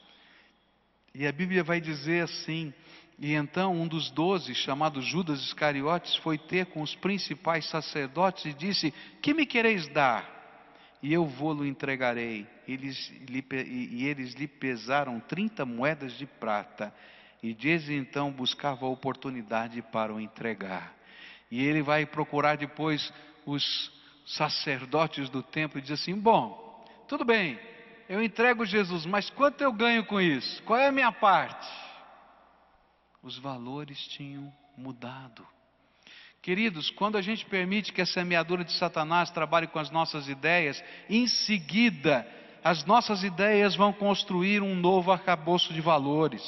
E 1.14 1.26
a 1.26 1.33
Bíblia 1.33 1.64
vai 1.64 1.80
dizer 1.80 2.25
assim: 2.25 2.73
e 3.18 3.34
então 3.34 3.75
um 3.75 3.88
dos 3.88 4.10
doze, 4.10 4.54
chamado 4.54 5.02
Judas 5.02 5.40
Iscariotes, 5.40 6.14
foi 6.16 6.38
ter 6.38 6.66
com 6.66 6.82
os 6.82 6.94
principais 6.94 7.68
sacerdotes 7.68 8.44
e 8.44 8.52
disse: 8.52 8.94
Que 9.20 9.34
me 9.34 9.44
quereis 9.44 9.88
dar? 9.88 10.38
E 11.02 11.12
eu 11.12 11.26
vou-lo 11.26 11.66
entregarei. 11.66 12.46
Eles, 12.66 13.12
e 13.28 14.06
eles 14.06 14.34
lhe 14.34 14.46
pesaram 14.46 15.18
trinta 15.18 15.64
moedas 15.64 16.12
de 16.16 16.26
prata. 16.26 16.94
E 17.42 17.52
desde 17.54 17.94
então 17.94 18.30
buscava 18.30 18.87
a 18.87 18.88
oportunidade 18.88 19.82
para 19.82 20.12
o 20.12 20.20
entregar. 20.20 20.94
E 21.50 21.64
ele 21.64 21.82
vai 21.82 22.06
procurar 22.06 22.56
depois 22.56 23.12
os 23.44 23.92
sacerdotes 24.26 25.28
do 25.28 25.42
templo 25.42 25.78
e 25.78 25.82
diz 25.82 25.92
assim: 25.92 26.14
Bom, 26.14 26.84
tudo 27.08 27.25
bem, 27.25 27.58
eu 28.08 28.22
entrego 28.22 28.64
Jesus, 28.64 29.04
mas 29.06 29.28
quanto 29.30 29.60
eu 29.62 29.72
ganho 29.72 30.04
com 30.04 30.20
isso? 30.20 30.62
Qual 30.62 30.78
é 30.78 30.87
a 30.87 30.92
minha 30.92 31.10
parte? 31.10 31.88
Os 33.22 33.38
valores 33.38 33.98
tinham 34.08 34.52
mudado. 34.76 35.46
Queridos, 36.40 36.90
quando 36.90 37.18
a 37.18 37.22
gente 37.22 37.44
permite 37.46 37.92
que 37.92 38.00
a 38.00 38.06
semeadura 38.06 38.64
de 38.64 38.72
Satanás 38.72 39.30
trabalhe 39.30 39.66
com 39.66 39.78
as 39.78 39.90
nossas 39.90 40.28
ideias, 40.28 40.82
em 41.10 41.26
seguida, 41.26 42.26
as 42.62 42.84
nossas 42.84 43.25
ideias 43.25 43.75
vão 43.75 43.92
construir 43.92 44.62
um 44.62 44.75
novo 44.75 45.10
arcabouço 45.10 45.72
de 45.72 45.80
valores. 45.80 46.42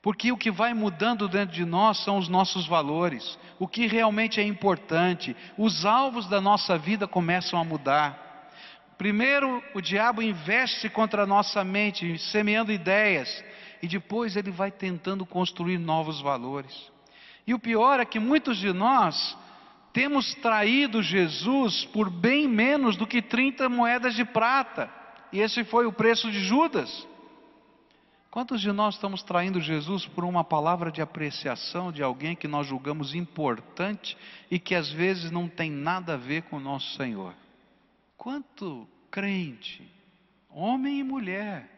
Porque 0.00 0.30
o 0.30 0.36
que 0.36 0.52
vai 0.52 0.72
mudando 0.72 1.28
dentro 1.28 1.54
de 1.54 1.64
nós 1.64 1.98
são 2.04 2.18
os 2.18 2.28
nossos 2.28 2.66
valores, 2.66 3.36
o 3.58 3.66
que 3.66 3.88
realmente 3.88 4.40
é 4.40 4.44
importante, 4.44 5.36
os 5.58 5.84
alvos 5.84 6.28
da 6.28 6.40
nossa 6.40 6.78
vida 6.78 7.08
começam 7.08 7.58
a 7.58 7.64
mudar. 7.64 8.52
Primeiro, 8.96 9.62
o 9.74 9.80
diabo 9.80 10.22
investe 10.22 10.88
contra 10.88 11.24
a 11.24 11.26
nossa 11.26 11.64
mente, 11.64 12.16
semeando 12.18 12.70
ideias, 12.72 13.44
e 13.82 13.88
depois 13.88 14.36
ele 14.36 14.50
vai 14.50 14.70
tentando 14.70 15.24
construir 15.26 15.78
novos 15.78 16.20
valores. 16.20 16.90
E 17.46 17.54
o 17.54 17.58
pior 17.58 18.00
é 18.00 18.04
que 18.04 18.18
muitos 18.18 18.58
de 18.58 18.72
nós 18.72 19.36
temos 19.92 20.34
traído 20.36 21.02
Jesus 21.02 21.84
por 21.86 22.10
bem 22.10 22.46
menos 22.46 22.96
do 22.96 23.06
que 23.06 23.22
30 23.22 23.68
moedas 23.68 24.14
de 24.14 24.24
prata, 24.24 24.90
e 25.32 25.40
esse 25.40 25.64
foi 25.64 25.86
o 25.86 25.92
preço 25.92 26.30
de 26.30 26.40
Judas. 26.40 27.06
Quantos 28.30 28.60
de 28.60 28.70
nós 28.70 28.96
estamos 28.96 29.22
traindo 29.22 29.58
Jesus 29.62 30.04
por 30.04 30.22
uma 30.22 30.44
palavra 30.44 30.92
de 30.92 31.00
apreciação 31.00 31.90
de 31.90 32.02
alguém 32.02 32.36
que 32.36 32.46
nós 32.46 32.66
julgamos 32.66 33.14
importante 33.14 34.14
e 34.50 34.58
que 34.58 34.74
às 34.74 34.90
vezes 34.90 35.30
não 35.30 35.48
tem 35.48 35.70
nada 35.70 36.12
a 36.12 36.18
ver 36.18 36.42
com 36.42 36.58
o 36.58 36.60
nosso 36.60 36.94
Senhor? 36.96 37.34
Quanto 38.18 38.86
crente, 39.10 39.82
homem 40.50 40.98
e 40.98 41.02
mulher, 41.02 41.75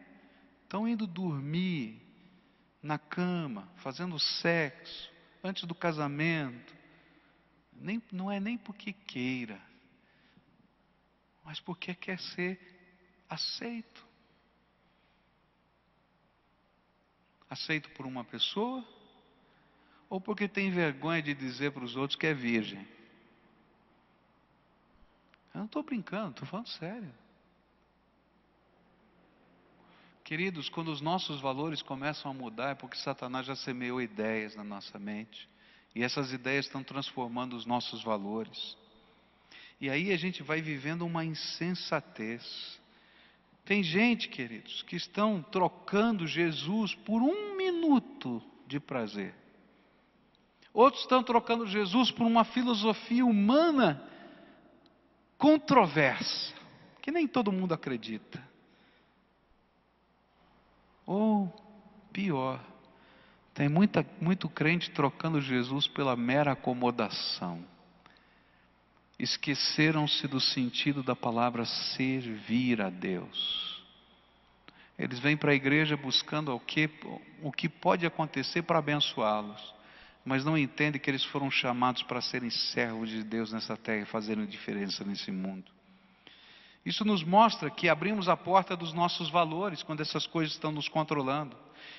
estão 0.69 0.87
indo 0.87 1.07
dormir 1.07 1.99
na 2.79 2.99
cama, 2.99 3.67
fazendo 3.77 4.19
sexo, 4.19 5.11
antes 5.43 5.63
do 5.63 5.73
casamento, 5.73 6.75
nem, 7.73 7.99
não 8.11 8.31
é 8.31 8.39
nem 8.39 8.55
porque 8.55 8.93
queira, 8.93 9.59
mas 11.43 11.59
porque 11.59 11.95
quer 11.95 12.19
ser 12.19 12.59
aceito. 13.27 14.07
Aceito 17.49 17.89
por 17.91 18.05
uma 18.05 18.23
pessoa, 18.23 18.87
ou 20.07 20.21
porque 20.21 20.47
tem 20.47 20.69
vergonha 20.69 21.23
de 21.23 21.33
dizer 21.33 21.71
para 21.71 21.83
os 21.83 21.95
outros 21.95 22.15
que 22.15 22.27
é 22.27 22.33
virgem. 22.33 22.87
Eu 25.51 25.61
não 25.61 25.65
estou 25.65 25.81
brincando, 25.81 26.29
estou 26.29 26.47
falando 26.47 26.67
sério. 26.67 27.11
Queridos, 30.29 30.69
quando 30.69 30.91
os 30.91 31.01
nossos 31.01 31.41
valores 31.41 31.81
começam 31.81 32.29
a 32.29 32.33
mudar, 32.35 32.69
é 32.69 32.75
porque 32.75 32.95
Satanás 32.99 33.47
já 33.47 33.55
semeou 33.55 33.99
ideias 33.99 34.55
na 34.55 34.63
nossa 34.63 34.99
mente. 34.99 35.49
E 35.95 36.03
essas 36.03 36.31
ideias 36.31 36.67
estão 36.67 36.83
transformando 36.83 37.55
os 37.55 37.65
nossos 37.65 38.03
valores. 38.03 38.77
E 39.81 39.89
aí 39.89 40.11
a 40.11 40.17
gente 40.17 40.43
vai 40.43 40.61
vivendo 40.61 41.03
uma 41.03 41.25
insensatez. 41.25 42.79
Tem 43.65 43.81
gente, 43.81 44.29
queridos, 44.29 44.83
que 44.83 44.95
estão 44.95 45.41
trocando 45.41 46.27
Jesus 46.27 46.93
por 46.93 47.23
um 47.23 47.57
minuto 47.57 48.39
de 48.67 48.79
prazer. 48.79 49.33
Outros 50.71 51.01
estão 51.01 51.23
trocando 51.23 51.65
Jesus 51.65 52.11
por 52.11 52.27
uma 52.27 52.43
filosofia 52.43 53.25
humana 53.25 54.07
controversa, 55.39 56.53
que 57.01 57.11
nem 57.11 57.27
todo 57.27 57.51
mundo 57.51 57.73
acredita. 57.73 58.47
Ou 61.09 61.51
pior, 62.13 62.63
tem 63.55 63.67
muita, 63.67 64.05
muito 64.21 64.47
crente 64.47 64.91
trocando 64.91 65.41
Jesus 65.41 65.87
pela 65.87 66.15
mera 66.15 66.51
acomodação. 66.51 67.65
Esqueceram-se 69.17 70.27
do 70.27 70.39
sentido 70.39 71.01
da 71.01 71.15
palavra 71.15 71.65
servir 71.65 72.79
a 72.79 72.91
Deus. 72.91 73.83
Eles 74.99 75.17
vêm 75.17 75.35
para 75.35 75.51
a 75.51 75.55
igreja 75.55 75.97
buscando 75.97 76.53
o 76.53 76.59
que, 76.59 76.87
o 77.41 77.51
que 77.51 77.67
pode 77.67 78.05
acontecer 78.05 78.61
para 78.61 78.77
abençoá-los, 78.77 79.73
mas 80.23 80.45
não 80.45 80.55
entendem 80.55 81.01
que 81.01 81.09
eles 81.09 81.25
foram 81.25 81.49
chamados 81.49 82.03
para 82.03 82.21
serem 82.21 82.51
servos 82.51 83.09
de 83.09 83.23
Deus 83.23 83.51
nessa 83.51 83.75
terra 83.75 84.03
e 84.03 84.05
fazerem 84.05 84.45
diferença 84.45 85.03
nesse 85.03 85.31
mundo. 85.31 85.78
Isso 86.85 87.03
nos 87.03 87.23
mostra 87.23 87.69
que 87.69 87.89
abrimos 87.89 88.29
a 88.29 88.37
porta 88.37 88.75
dos 88.75 88.93
nossos 88.93 89.29
valores 89.29 89.83
quando 89.83 90.01
essas 90.01 90.25
coisas 90.25 90.53
estão 90.53 90.71
nos 90.71 90.87
controlando. 90.87 91.55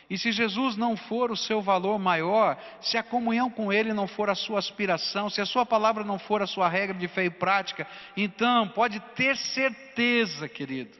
E 0.08 0.18
se 0.18 0.32
Jesus 0.32 0.76
não 0.76 0.96
for 0.96 1.30
o 1.30 1.36
seu 1.36 1.60
valor 1.62 1.98
maior, 1.98 2.58
se 2.80 2.96
a 2.96 3.02
comunhão 3.02 3.48
com 3.48 3.72
Ele 3.72 3.92
não 3.92 4.08
for 4.08 4.28
a 4.28 4.34
sua 4.34 4.58
aspiração, 4.58 5.30
se 5.30 5.40
a 5.40 5.46
Sua 5.46 5.64
palavra 5.64 6.02
não 6.02 6.18
for 6.18 6.42
a 6.42 6.46
sua 6.46 6.68
regra 6.68 6.98
de 6.98 7.06
fé 7.06 7.26
e 7.26 7.30
prática, 7.30 7.86
então 8.16 8.68
pode 8.68 8.98
ter 9.14 9.36
certeza, 9.36 10.48
querido, 10.48 10.98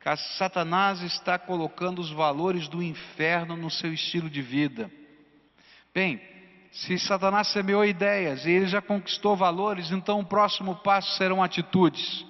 que 0.00 0.16
Satanás 0.38 1.02
está 1.02 1.38
colocando 1.38 1.98
os 1.98 2.10
valores 2.10 2.68
do 2.68 2.80
inferno 2.80 3.56
no 3.56 3.70
seu 3.70 3.92
estilo 3.92 4.30
de 4.30 4.40
vida. 4.40 4.88
Bem, 5.92 6.20
se 6.70 6.98
Satanás 6.98 7.48
semeou 7.48 7.84
ideias 7.84 8.46
e 8.46 8.50
ele 8.50 8.66
já 8.66 8.80
conquistou 8.80 9.34
valores, 9.34 9.90
então 9.90 10.20
o 10.20 10.24
próximo 10.24 10.76
passo 10.76 11.16
serão 11.16 11.42
atitudes. 11.42 12.24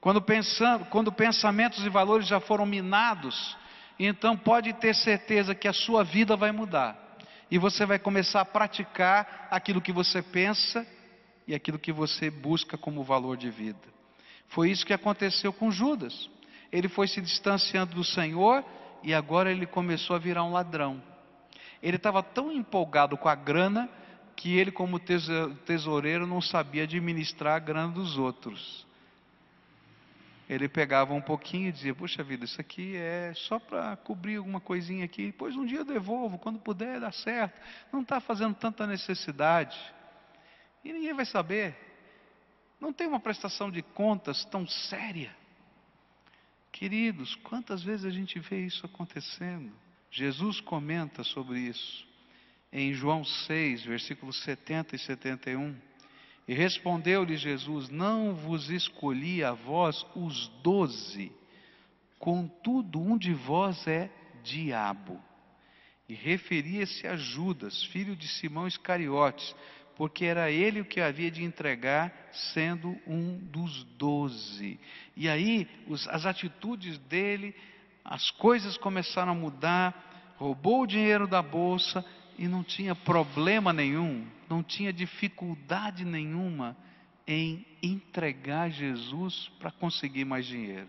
Quando, 0.00 0.22
pensam, 0.22 0.84
quando 0.84 1.12
pensamentos 1.12 1.84
e 1.84 1.88
valores 1.90 2.26
já 2.26 2.40
foram 2.40 2.64
minados, 2.64 3.56
então 3.98 4.36
pode 4.36 4.72
ter 4.74 4.94
certeza 4.94 5.54
que 5.54 5.68
a 5.68 5.74
sua 5.74 6.02
vida 6.02 6.36
vai 6.36 6.50
mudar. 6.52 6.96
E 7.50 7.58
você 7.58 7.84
vai 7.84 7.98
começar 7.98 8.40
a 8.40 8.44
praticar 8.44 9.48
aquilo 9.50 9.80
que 9.80 9.92
você 9.92 10.22
pensa 10.22 10.86
e 11.46 11.54
aquilo 11.54 11.78
que 11.78 11.92
você 11.92 12.30
busca 12.30 12.78
como 12.78 13.04
valor 13.04 13.36
de 13.36 13.50
vida. 13.50 13.88
Foi 14.48 14.70
isso 14.70 14.86
que 14.86 14.94
aconteceu 14.94 15.52
com 15.52 15.70
Judas. 15.70 16.30
Ele 16.72 16.88
foi 16.88 17.06
se 17.06 17.20
distanciando 17.20 17.94
do 17.94 18.04
Senhor 18.04 18.64
e 19.02 19.12
agora 19.12 19.50
ele 19.50 19.66
começou 19.66 20.16
a 20.16 20.18
virar 20.18 20.44
um 20.44 20.52
ladrão. 20.52 21.02
Ele 21.82 21.96
estava 21.96 22.22
tão 22.22 22.50
empolgado 22.50 23.18
com 23.18 23.28
a 23.28 23.34
grana 23.34 23.88
que 24.34 24.56
ele, 24.56 24.70
como 24.70 24.98
tesoureiro, 24.98 26.26
não 26.26 26.40
sabia 26.40 26.84
administrar 26.84 27.56
a 27.56 27.58
grana 27.58 27.92
dos 27.92 28.16
outros 28.16 28.88
ele 30.50 30.68
pegava 30.68 31.14
um 31.14 31.20
pouquinho 31.20 31.68
e 31.68 31.72
dizia: 31.72 31.94
Puxa 31.94 32.24
vida, 32.24 32.44
isso 32.44 32.60
aqui 32.60 32.96
é 32.96 33.32
só 33.36 33.60
para 33.60 33.96
cobrir 33.98 34.36
alguma 34.36 34.60
coisinha 34.60 35.04
aqui, 35.04 35.26
depois 35.26 35.54
um 35.54 35.64
dia 35.64 35.78
eu 35.78 35.84
devolvo, 35.84 36.38
quando 36.38 36.58
puder 36.58 36.98
dá 36.98 37.12
certo. 37.12 37.56
Não 37.92 38.02
está 38.02 38.20
fazendo 38.20 38.56
tanta 38.56 38.84
necessidade. 38.84 39.78
E 40.84 40.92
ninguém 40.92 41.14
vai 41.14 41.24
saber. 41.24 41.76
Não 42.80 42.92
tem 42.92 43.06
uma 43.06 43.20
prestação 43.20 43.70
de 43.70 43.80
contas 43.80 44.44
tão 44.46 44.66
séria. 44.66 45.32
Queridos, 46.72 47.36
quantas 47.36 47.84
vezes 47.84 48.04
a 48.04 48.10
gente 48.10 48.40
vê 48.40 48.64
isso 48.64 48.84
acontecendo? 48.84 49.72
Jesus 50.10 50.60
comenta 50.60 51.22
sobre 51.22 51.60
isso 51.60 52.08
em 52.72 52.92
João 52.92 53.24
6, 53.24 53.84
versículos 53.84 54.42
70 54.42 54.96
e 54.96 54.98
71. 54.98 55.76
E 56.50 56.52
respondeu-lhe 56.52 57.36
Jesus: 57.36 57.88
Não 57.88 58.34
vos 58.34 58.70
escolhi 58.70 59.44
a 59.44 59.52
vós 59.52 60.04
os 60.16 60.48
doze, 60.64 61.30
contudo 62.18 63.00
um 63.00 63.16
de 63.16 63.32
vós 63.32 63.86
é 63.86 64.10
diabo. 64.42 65.22
E 66.08 66.14
referia-se 66.14 67.06
a 67.06 67.14
Judas, 67.14 67.84
filho 67.84 68.16
de 68.16 68.26
Simão 68.26 68.66
Iscariotes, 68.66 69.54
porque 69.94 70.24
era 70.24 70.50
ele 70.50 70.80
o 70.80 70.84
que 70.84 71.00
havia 71.00 71.30
de 71.30 71.44
entregar, 71.44 72.12
sendo 72.52 72.98
um 73.06 73.38
dos 73.38 73.84
doze. 73.96 74.80
E 75.16 75.28
aí, 75.28 75.68
os, 75.86 76.08
as 76.08 76.26
atitudes 76.26 76.98
dele 76.98 77.54
as 78.04 78.28
coisas 78.32 78.76
começaram 78.76 79.30
a 79.30 79.36
mudar, 79.36 80.34
roubou 80.36 80.82
o 80.82 80.86
dinheiro 80.88 81.28
da 81.28 81.42
bolsa 81.42 82.04
e 82.40 82.48
não 82.48 82.64
tinha 82.64 82.94
problema 82.94 83.70
nenhum, 83.70 84.26
não 84.48 84.62
tinha 84.62 84.94
dificuldade 84.94 86.06
nenhuma 86.06 86.74
em 87.26 87.66
entregar 87.82 88.70
Jesus 88.70 89.50
para 89.58 89.70
conseguir 89.70 90.24
mais 90.24 90.46
dinheiro. 90.46 90.88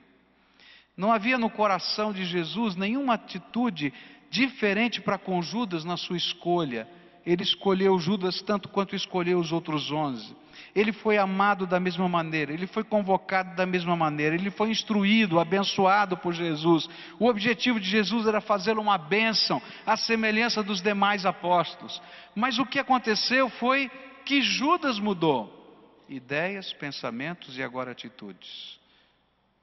Não 0.96 1.12
havia 1.12 1.38
no 1.38 1.50
coração 1.50 2.14
de 2.14 2.24
Jesus 2.24 2.78
nenhuma 2.78 3.16
atitude 3.16 3.94
diferente 4.30 5.02
para 5.02 5.18
com 5.18 5.42
Judas 5.42 5.84
na 5.84 5.98
sua 5.98 6.16
escolha. 6.16 6.88
Ele 7.26 7.44
escolheu 7.44 7.98
Judas 8.00 8.42
tanto 8.42 8.70
quanto 8.70 8.96
escolheu 8.96 9.40
os 9.40 9.52
outros 9.52 9.92
onze. 9.92 10.36
Ele 10.74 10.94
foi 10.94 11.18
amado 11.18 11.68
da 11.68 11.80
mesma 11.80 12.08
maneira, 12.08 12.54
ele 12.54 12.66
foi 12.66 12.84
convocado 12.84 13.56
da 13.56 13.66
mesma 13.66 13.96
maneira, 13.96 14.36
ele 14.36 14.50
foi 14.50 14.70
instruído, 14.70 15.40
abençoado 15.40 16.16
por 16.18 16.34
Jesus. 16.34 16.90
O 17.20 17.28
objetivo 17.28 17.80
de 17.80 17.90
Jesus 17.90 18.26
era 18.26 18.40
fazê-lo 18.40 18.82
uma 18.82 18.98
bênção, 18.98 19.62
à 19.86 19.98
semelhança 19.98 20.64
dos 20.64 20.82
demais 20.82 21.26
apóstolos. 21.26 22.02
Mas 22.34 22.58
o 22.58 22.66
que 22.66 22.80
aconteceu 22.80 23.50
foi 23.50 23.92
que 24.26 24.42
Judas 24.42 24.98
mudou 24.98 25.62
ideias, 26.08 26.74
pensamentos 26.74 27.58
e 27.58 27.64
agora 27.64 27.92
atitudes. 27.92 28.80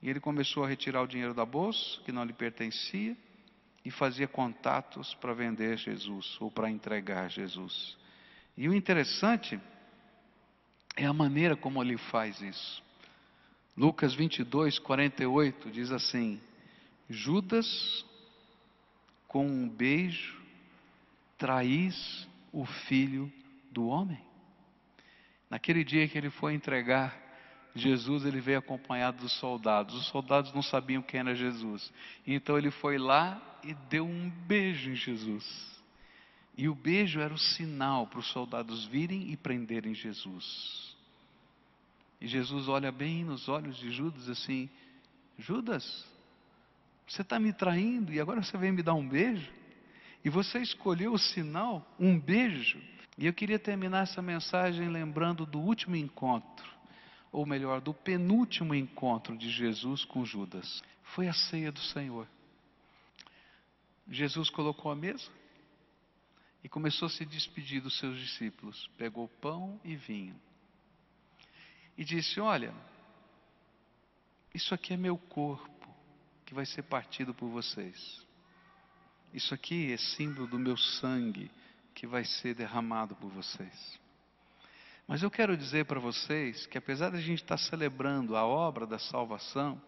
E 0.03 0.09
ele 0.09 0.21
começou 0.21 0.65
a 0.65 0.69
retirar 0.69 1.03
o 1.03 1.09
dinheiro 1.09 1.35
da 1.35 1.45
bolsa, 1.45 2.01
que 2.05 2.13
não 2.13 2.25
lhe 2.25 2.33
pertencia, 2.33 3.17
e 3.89 3.91
fazia 3.91 4.29
contatos 4.29 5.15
para 5.15 5.33
vender 5.33 5.79
Jesus 5.79 6.37
ou 6.41 6.51
para 6.51 6.71
entregar 6.71 7.31
Jesus. 7.31 7.97
E 8.55 8.69
o 8.69 8.75
interessante 8.75 9.59
é 10.95 11.07
a 11.07 11.13
maneira 11.13 11.57
como 11.57 11.83
ele 11.83 11.97
faz 11.97 12.39
isso. 12.43 12.83
Lucas 13.75 14.13
22, 14.13 14.79
48 14.79 15.71
diz 15.71 15.91
assim: 15.91 16.39
Judas, 17.09 18.05
com 19.27 19.47
um 19.47 19.67
beijo, 19.67 20.39
traís 21.39 22.29
o 22.53 22.67
filho 22.67 23.33
do 23.73 23.87
homem. 23.87 24.21
Naquele 25.49 25.83
dia 25.83 26.07
que 26.07 26.19
ele 26.19 26.29
foi 26.29 26.53
entregar 26.53 27.17
Jesus, 27.75 28.25
ele 28.25 28.41
veio 28.41 28.59
acompanhado 28.59 29.19
dos 29.19 29.33
soldados. 29.39 29.95
Os 29.95 30.07
soldados 30.09 30.53
não 30.53 30.63
sabiam 30.63 31.03
quem 31.03 31.21
era 31.21 31.35
Jesus. 31.35 31.93
Então 32.27 32.59
ele 32.59 32.71
foi 32.71 32.99
lá 32.99 33.41
e 33.63 33.75
deu 33.89 34.05
um 34.05 34.31
beijo 34.47 34.91
em 34.91 34.97
Jesus. 34.97 35.45
E 36.57 36.69
o 36.69 36.75
beijo 36.75 37.21
era 37.21 37.33
o 37.33 37.39
sinal 37.39 38.07
para 38.07 38.19
os 38.19 38.27
soldados 38.33 38.85
virem 38.87 39.31
e 39.31 39.37
prenderem 39.37 39.95
Jesus. 39.95 40.97
E 42.21 42.27
Jesus 42.27 42.69
olha 42.69 42.91
bem 42.91 43.25
nos 43.25 43.49
olhos 43.49 43.77
de 43.77 43.93
Judas 43.93 44.29
assim: 44.29 44.69
Judas, 45.39 46.05
você 47.07 47.23
está 47.23 47.39
me 47.39 47.53
traindo 47.53 48.13
e 48.13 48.21
agora 48.21 48.43
você 48.43 48.57
vem 48.59 48.73
me 48.73 48.83
dar 48.83 48.95
um 48.95 49.09
beijo? 49.09 49.51
E 50.25 50.29
você 50.29 50.59
escolheu 50.59 51.13
o 51.13 51.19
sinal, 51.19 51.87
um 51.99 52.19
beijo. 52.19 52.81
E 53.17 53.27
eu 53.27 53.33
queria 53.33 53.59
terminar 53.59 54.03
essa 54.03 54.21
mensagem 54.21 54.89
lembrando 54.89 55.47
do 55.47 55.59
último 55.59 55.97
encontro, 55.97 56.69
ou 57.31 57.45
melhor, 57.47 57.81
do 57.81 57.93
penúltimo 57.93 58.75
encontro 58.75 59.37
de 59.37 59.51
Jesus 59.51 60.05
com 60.05 60.25
Judas. 60.25 60.83
Foi 61.15 61.29
a 61.29 61.33
ceia 61.33 61.71
do 61.71 61.81
Senhor. 61.81 62.27
Jesus 64.09 64.49
colocou 64.51 64.91
a 64.91 64.97
mesa 64.97 65.31
e 66.65 66.69
começou 66.69 67.07
a 67.07 67.11
se 67.11 67.25
despedir 67.25 67.81
dos 67.81 67.99
seus 67.99 68.19
discípulos. 68.19 68.91
Pegou 68.97 69.29
pão 69.41 69.79
e 69.85 69.95
vinho 69.97 70.39
e 71.99 72.05
disse: 72.05 72.41
Olha, 72.41 72.73
isso 74.55 74.73
aqui 74.73 74.95
é 74.95 74.97
meu 74.97 75.19
corpo 75.19 75.69
que 76.47 76.55
vai 76.55 76.65
ser 76.65 76.83
partido 76.85 77.35
por 77.35 77.49
vocês. 77.51 78.27
Isso 79.35 79.53
aqui 79.53 79.93
é 79.93 79.99
símbolo 79.99 80.47
do 80.47 80.59
meu 80.59 80.77
sangue 80.77 81.51
que 81.95 82.07
vai 82.07 82.25
ser 82.25 82.55
derramado 82.55 83.15
por 83.17 83.29
vocês. 83.31 84.01
Mas 85.09 85.23
eu 85.23 85.31
quero 85.31 85.57
dizer 85.57 85.87
para 85.87 85.99
vocês 85.99 86.67
que 86.67 86.77
apesar 86.77 87.11
de 87.11 87.17
a 87.17 87.21
gente 87.21 87.43
estar 87.43 87.57
celebrando 87.57 88.37
a 88.37 88.45
obra 88.45 88.87
da 88.87 88.99
salvação, 88.99 89.81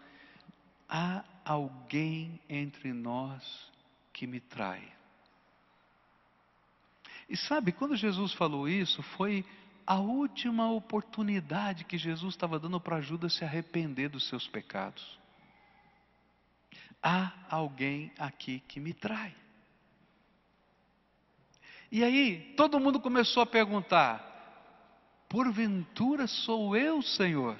há 0.88 1.22
alguém 1.44 2.40
entre 2.48 2.90
nós 2.94 3.70
que 4.14 4.26
me 4.26 4.40
trai. 4.40 4.82
E 7.28 7.36
sabe, 7.36 7.70
quando 7.70 7.94
Jesus 7.96 8.32
falou 8.32 8.66
isso, 8.66 9.02
foi 9.02 9.44
a 9.86 9.96
última 9.96 10.70
oportunidade 10.72 11.84
que 11.84 11.98
Jesus 11.98 12.34
estava 12.34 12.58
dando 12.58 12.80
para 12.80 13.02
Judas 13.02 13.34
se 13.34 13.44
arrepender 13.44 14.08
dos 14.08 14.26
seus 14.26 14.48
pecados. 14.48 15.20
Há 17.02 17.32
alguém 17.50 18.10
aqui 18.18 18.60
que 18.60 18.80
me 18.80 18.94
trai. 18.94 19.34
E 21.92 22.02
aí, 22.02 22.54
todo 22.56 22.80
mundo 22.80 22.98
começou 23.00 23.42
a 23.42 23.46
perguntar: 23.46 24.29
porventura 25.30 26.26
sou 26.26 26.76
eu, 26.76 27.00
Senhor? 27.00 27.56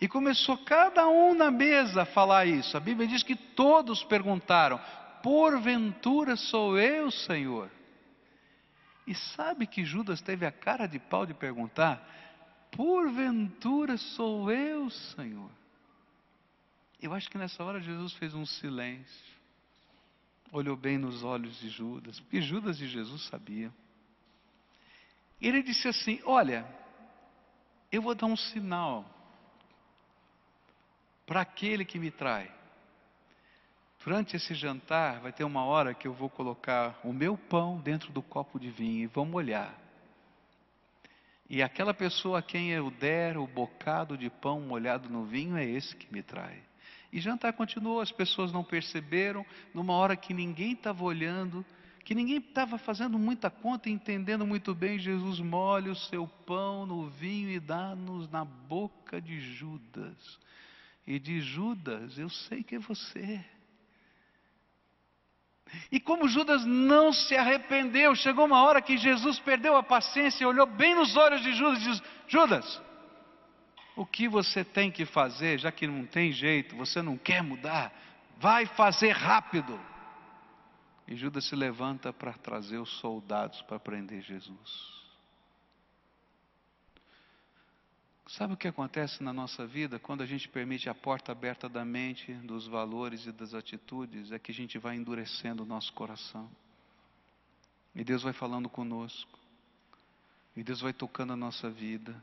E 0.00 0.06
começou 0.06 0.58
cada 0.58 1.08
um 1.08 1.34
na 1.34 1.50
mesa 1.50 2.02
a 2.02 2.06
falar 2.06 2.46
isso. 2.46 2.76
A 2.76 2.80
Bíblia 2.80 3.08
diz 3.08 3.22
que 3.22 3.34
todos 3.34 4.04
perguntaram: 4.04 4.78
porventura 5.22 6.36
sou 6.36 6.78
eu, 6.78 7.10
Senhor? 7.10 7.70
E 9.06 9.14
sabe 9.14 9.66
que 9.66 9.84
Judas 9.84 10.20
teve 10.20 10.44
a 10.46 10.52
cara 10.52 10.86
de 10.86 10.98
pau 10.98 11.24
de 11.24 11.34
perguntar: 11.34 12.06
Porventura 12.70 13.96
sou 13.96 14.50
eu, 14.50 14.90
Senhor? 14.90 15.50
Eu 17.00 17.12
acho 17.12 17.28
que 17.28 17.38
nessa 17.38 17.64
hora 17.64 17.80
Jesus 17.80 18.12
fez 18.14 18.32
um 18.34 18.46
silêncio, 18.46 19.34
olhou 20.52 20.76
bem 20.76 20.98
nos 20.98 21.24
olhos 21.24 21.58
de 21.58 21.68
Judas, 21.68 22.20
porque 22.20 22.40
Judas 22.40 22.80
e 22.80 22.86
Jesus 22.86 23.22
sabiam. 23.26 23.72
Ele 25.40 25.62
disse 25.62 25.88
assim: 25.88 26.20
Olha, 26.24 26.64
eu 27.92 28.00
vou 28.00 28.14
dar 28.14 28.26
um 28.26 28.36
sinal 28.36 29.04
para 31.26 31.42
aquele 31.42 31.84
que 31.84 31.98
me 31.98 32.10
trai. 32.10 32.50
Durante 34.02 34.34
esse 34.34 34.54
jantar, 34.54 35.20
vai 35.20 35.32
ter 35.32 35.44
uma 35.44 35.64
hora 35.64 35.94
que 35.94 36.08
eu 36.08 36.12
vou 36.12 36.28
colocar 36.28 36.98
o 37.04 37.12
meu 37.12 37.36
pão 37.36 37.78
dentro 37.78 38.10
do 38.10 38.20
copo 38.20 38.58
de 38.58 38.68
vinho 38.70 39.04
e 39.04 39.06
vamos 39.06 39.34
olhar. 39.34 39.78
E 41.48 41.62
aquela 41.62 41.94
pessoa 41.94 42.38
a 42.38 42.42
quem 42.42 42.70
eu 42.70 42.90
der 42.90 43.36
o 43.36 43.46
bocado 43.46 44.16
de 44.16 44.28
pão 44.30 44.60
molhado 44.60 45.08
no 45.08 45.24
vinho 45.24 45.56
é 45.56 45.64
esse 45.64 45.94
que 45.94 46.12
me 46.12 46.22
trai. 46.22 46.60
E 47.12 47.20
jantar 47.20 47.52
continuou, 47.52 48.00
as 48.00 48.10
pessoas 48.10 48.50
não 48.50 48.64
perceberam, 48.64 49.44
numa 49.74 49.92
hora 49.92 50.16
que 50.16 50.32
ninguém 50.32 50.72
estava 50.72 51.04
olhando, 51.04 51.64
que 52.04 52.14
ninguém 52.14 52.38
estava 52.38 52.78
fazendo 52.78 53.18
muita 53.18 53.50
conta 53.50 53.88
e 53.88 53.92
entendendo 53.92 54.46
muito 54.46 54.74
bem, 54.74 54.98
Jesus 54.98 55.38
molha 55.38 55.92
o 55.92 55.96
seu 55.96 56.26
pão 56.26 56.84
no 56.84 57.08
vinho 57.08 57.50
e 57.50 57.60
dá-nos 57.60 58.28
na 58.30 58.44
boca 58.44 59.20
de 59.20 59.40
Judas. 59.40 60.38
E 61.06 61.18
de 61.18 61.40
Judas, 61.40 62.18
eu 62.18 62.28
sei 62.28 62.62
que 62.62 62.76
é 62.76 62.78
você. 62.78 63.44
E 65.90 65.98
como 65.98 66.28
Judas 66.28 66.64
não 66.64 67.12
se 67.12 67.36
arrependeu, 67.36 68.14
chegou 68.14 68.44
uma 68.44 68.62
hora 68.62 68.82
que 68.82 68.96
Jesus 68.96 69.38
perdeu 69.38 69.76
a 69.76 69.82
paciência, 69.82 70.46
olhou 70.46 70.66
bem 70.66 70.94
nos 70.94 71.16
olhos 71.16 71.42
de 71.42 71.52
Judas 71.54 71.80
e 71.80 71.88
disse: 71.88 72.02
Judas, 72.28 72.82
o 73.96 74.04
que 74.04 74.28
você 74.28 74.64
tem 74.64 74.90
que 74.90 75.04
fazer, 75.04 75.58
já 75.58 75.72
que 75.72 75.86
não 75.86 76.04
tem 76.04 76.32
jeito, 76.32 76.76
você 76.76 77.00
não 77.00 77.16
quer 77.16 77.42
mudar, 77.42 77.92
vai 78.38 78.66
fazer 78.66 79.12
rápido. 79.12 79.78
E 81.12 81.14
Judas 81.14 81.44
se 81.44 81.54
levanta 81.54 82.10
para 82.10 82.32
trazer 82.32 82.78
os 82.78 82.88
soldados 82.98 83.60
para 83.62 83.78
prender 83.78 84.22
Jesus. 84.22 85.02
Sabe 88.28 88.54
o 88.54 88.56
que 88.56 88.66
acontece 88.66 89.22
na 89.22 89.30
nossa 89.30 89.66
vida 89.66 89.98
quando 89.98 90.22
a 90.22 90.26
gente 90.26 90.48
permite 90.48 90.88
a 90.88 90.94
porta 90.94 91.30
aberta 91.30 91.68
da 91.68 91.84
mente, 91.84 92.32
dos 92.32 92.66
valores 92.66 93.26
e 93.26 93.32
das 93.32 93.52
atitudes? 93.52 94.32
É 94.32 94.38
que 94.38 94.52
a 94.52 94.54
gente 94.54 94.78
vai 94.78 94.96
endurecendo 94.96 95.64
o 95.64 95.66
nosso 95.66 95.92
coração. 95.92 96.50
E 97.94 98.02
Deus 98.02 98.22
vai 98.22 98.32
falando 98.32 98.70
conosco. 98.70 99.38
E 100.56 100.64
Deus 100.64 100.80
vai 100.80 100.94
tocando 100.94 101.34
a 101.34 101.36
nossa 101.36 101.68
vida. 101.68 102.18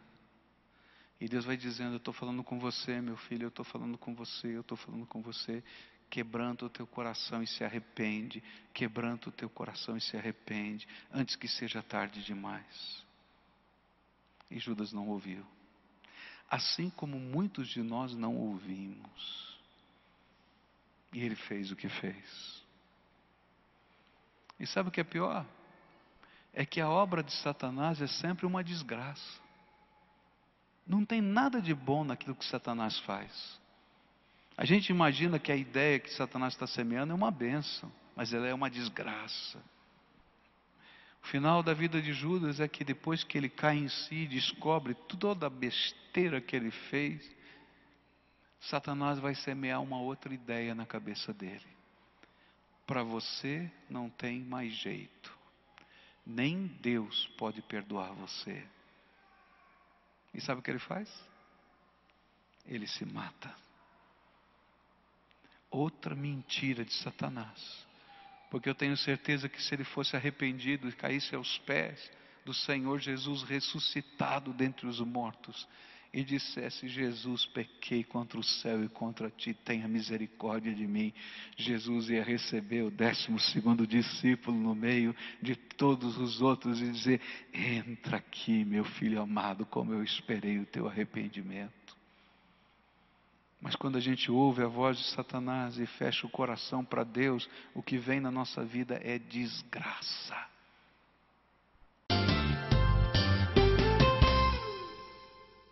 E 1.21 1.27
Deus 1.29 1.45
vai 1.45 1.55
dizendo: 1.55 1.93
Eu 1.93 1.97
estou 1.97 2.13
falando 2.15 2.43
com 2.43 2.57
você, 2.57 2.99
meu 3.01 3.17
filho, 3.17 3.43
eu 3.43 3.49
estou 3.49 3.65
falando 3.65 3.99
com 3.99 4.15
você, 4.15 4.47
eu 4.47 4.61
estou 4.61 4.75
falando 4.75 5.05
com 5.05 5.21
você. 5.21 5.63
Quebrando 6.09 6.65
o 6.65 6.69
teu 6.69 6.87
coração 6.87 7.43
e 7.43 7.47
se 7.47 7.63
arrepende. 7.63 8.43
Quebrando 8.73 9.27
o 9.27 9.31
teu 9.31 9.49
coração 9.49 9.95
e 9.95 10.01
se 10.01 10.17
arrepende. 10.17 10.87
Antes 11.13 11.35
que 11.35 11.47
seja 11.47 11.83
tarde 11.83 12.23
demais. 12.23 13.05
E 14.49 14.57
Judas 14.59 14.91
não 14.91 15.07
ouviu 15.07 15.45
assim 16.49 16.89
como 16.89 17.19
muitos 17.19 17.67
de 17.69 17.83
nós 17.83 18.15
não 18.15 18.35
ouvimos. 18.35 19.59
E 21.13 21.19
ele 21.19 21.35
fez 21.35 21.71
o 21.71 21.75
que 21.75 21.87
fez. 21.87 22.63
E 24.59 24.65
sabe 24.65 24.89
o 24.89 24.91
que 24.91 25.01
é 25.01 25.03
pior? 25.03 25.45
É 26.53 26.65
que 26.65 26.81
a 26.81 26.89
obra 26.89 27.23
de 27.23 27.31
Satanás 27.33 28.01
é 28.01 28.07
sempre 28.07 28.45
uma 28.45 28.63
desgraça. 28.63 29.39
Não 30.85 31.05
tem 31.05 31.21
nada 31.21 31.61
de 31.61 31.73
bom 31.73 32.03
naquilo 32.03 32.35
que 32.35 32.45
Satanás 32.45 32.97
faz. 33.01 33.58
A 34.59 34.65
gente 34.65 34.89
imagina 34.89 35.39
que 35.39 35.53
a 35.53 35.55
ideia 35.55 36.01
que 36.01 36.11
Satanás 36.11 36.53
está 36.53 36.67
semeando 36.67 37.13
é 37.13 37.15
uma 37.15 37.31
benção, 37.31 37.89
mas 38.13 38.33
ela 38.33 38.45
é 38.45 38.53
uma 38.53 38.69
desgraça. 38.69 39.57
O 41.23 41.27
final 41.27 41.63
da 41.63 41.73
vida 41.73 42.01
de 42.01 42.11
Judas 42.11 42.59
é 42.59 42.67
que 42.67 42.83
depois 42.83 43.23
que 43.23 43.37
ele 43.37 43.47
cai 43.47 43.77
em 43.77 43.87
si, 43.87 44.27
descobre 44.27 44.93
toda 44.93 45.47
a 45.47 45.49
besteira 45.49 46.41
que 46.41 46.57
ele 46.57 46.71
fez, 46.71 47.25
Satanás 48.59 49.17
vai 49.17 49.33
semear 49.33 49.81
uma 49.81 50.01
outra 50.01 50.33
ideia 50.33 50.75
na 50.75 50.85
cabeça 50.85 51.33
dele. 51.33 51.65
Para 52.85 53.01
você 53.01 53.71
não 53.89 54.09
tem 54.09 54.41
mais 54.41 54.73
jeito. 54.73 55.33
Nem 56.25 56.67
Deus 56.81 57.27
pode 57.37 57.61
perdoar 57.61 58.11
você. 58.11 58.61
E 60.33 60.41
sabe 60.41 60.59
o 60.59 60.61
que 60.61 60.69
ele 60.69 60.79
faz? 60.79 61.09
Ele 62.65 62.87
se 62.87 63.05
mata. 63.05 63.68
Outra 65.71 66.15
mentira 66.15 66.83
de 66.83 66.93
Satanás. 66.93 67.87
Porque 68.49 68.69
eu 68.69 68.75
tenho 68.75 68.97
certeza 68.97 69.47
que 69.47 69.61
se 69.61 69.75
ele 69.75 69.83
fosse 69.83 70.15
arrependido 70.15 70.89
e 70.89 70.91
caísse 70.91 71.35
aos 71.35 71.57
pés 71.59 72.11
do 72.43 72.53
Senhor 72.53 72.99
Jesus 72.99 73.43
ressuscitado 73.43 74.51
dentre 74.53 74.87
os 74.87 74.99
mortos, 74.99 75.67
e 76.13 76.23
dissesse: 76.23 76.87
Jesus, 76.87 77.45
pequei 77.47 78.03
contra 78.03 78.39
o 78.39 78.43
céu 78.43 78.83
e 78.83 78.89
contra 78.89 79.29
ti, 79.29 79.53
tenha 79.53 79.87
misericórdia 79.87 80.73
de 80.73 80.87
mim. 80.87 81.13
Jesus 81.55 82.09
ia 82.09 82.23
receber 82.23 82.83
o 82.83 82.91
décimo 82.91 83.39
segundo 83.39 83.85
discípulo 83.85 84.57
no 84.57 84.73
meio 84.73 85.15
de 85.41 85.55
todos 85.55 86.17
os 86.17 86.41
outros 86.41 86.81
e 86.81 86.91
dizer: 86.91 87.21
Entra 87.53 88.17
aqui, 88.17 88.65
meu 88.65 88.83
filho 88.83 89.21
amado, 89.21 89.65
como 89.65 89.93
eu 89.93 90.03
esperei 90.03 90.59
o 90.59 90.65
teu 90.65 90.87
arrependimento. 90.87 91.78
Mas 93.61 93.75
quando 93.75 93.97
a 93.97 94.01
gente 94.01 94.31
ouve 94.31 94.63
a 94.63 94.67
voz 94.67 94.97
de 94.97 95.03
Satanás 95.11 95.77
e 95.77 95.85
fecha 95.85 96.25
o 96.25 96.29
coração 96.29 96.83
para 96.83 97.03
Deus, 97.03 97.49
o 97.73 97.83
que 97.83 97.97
vem 97.97 98.19
na 98.19 98.31
nossa 98.31 98.63
vida 98.63 98.99
é 99.03 99.19
desgraça. 99.19 100.48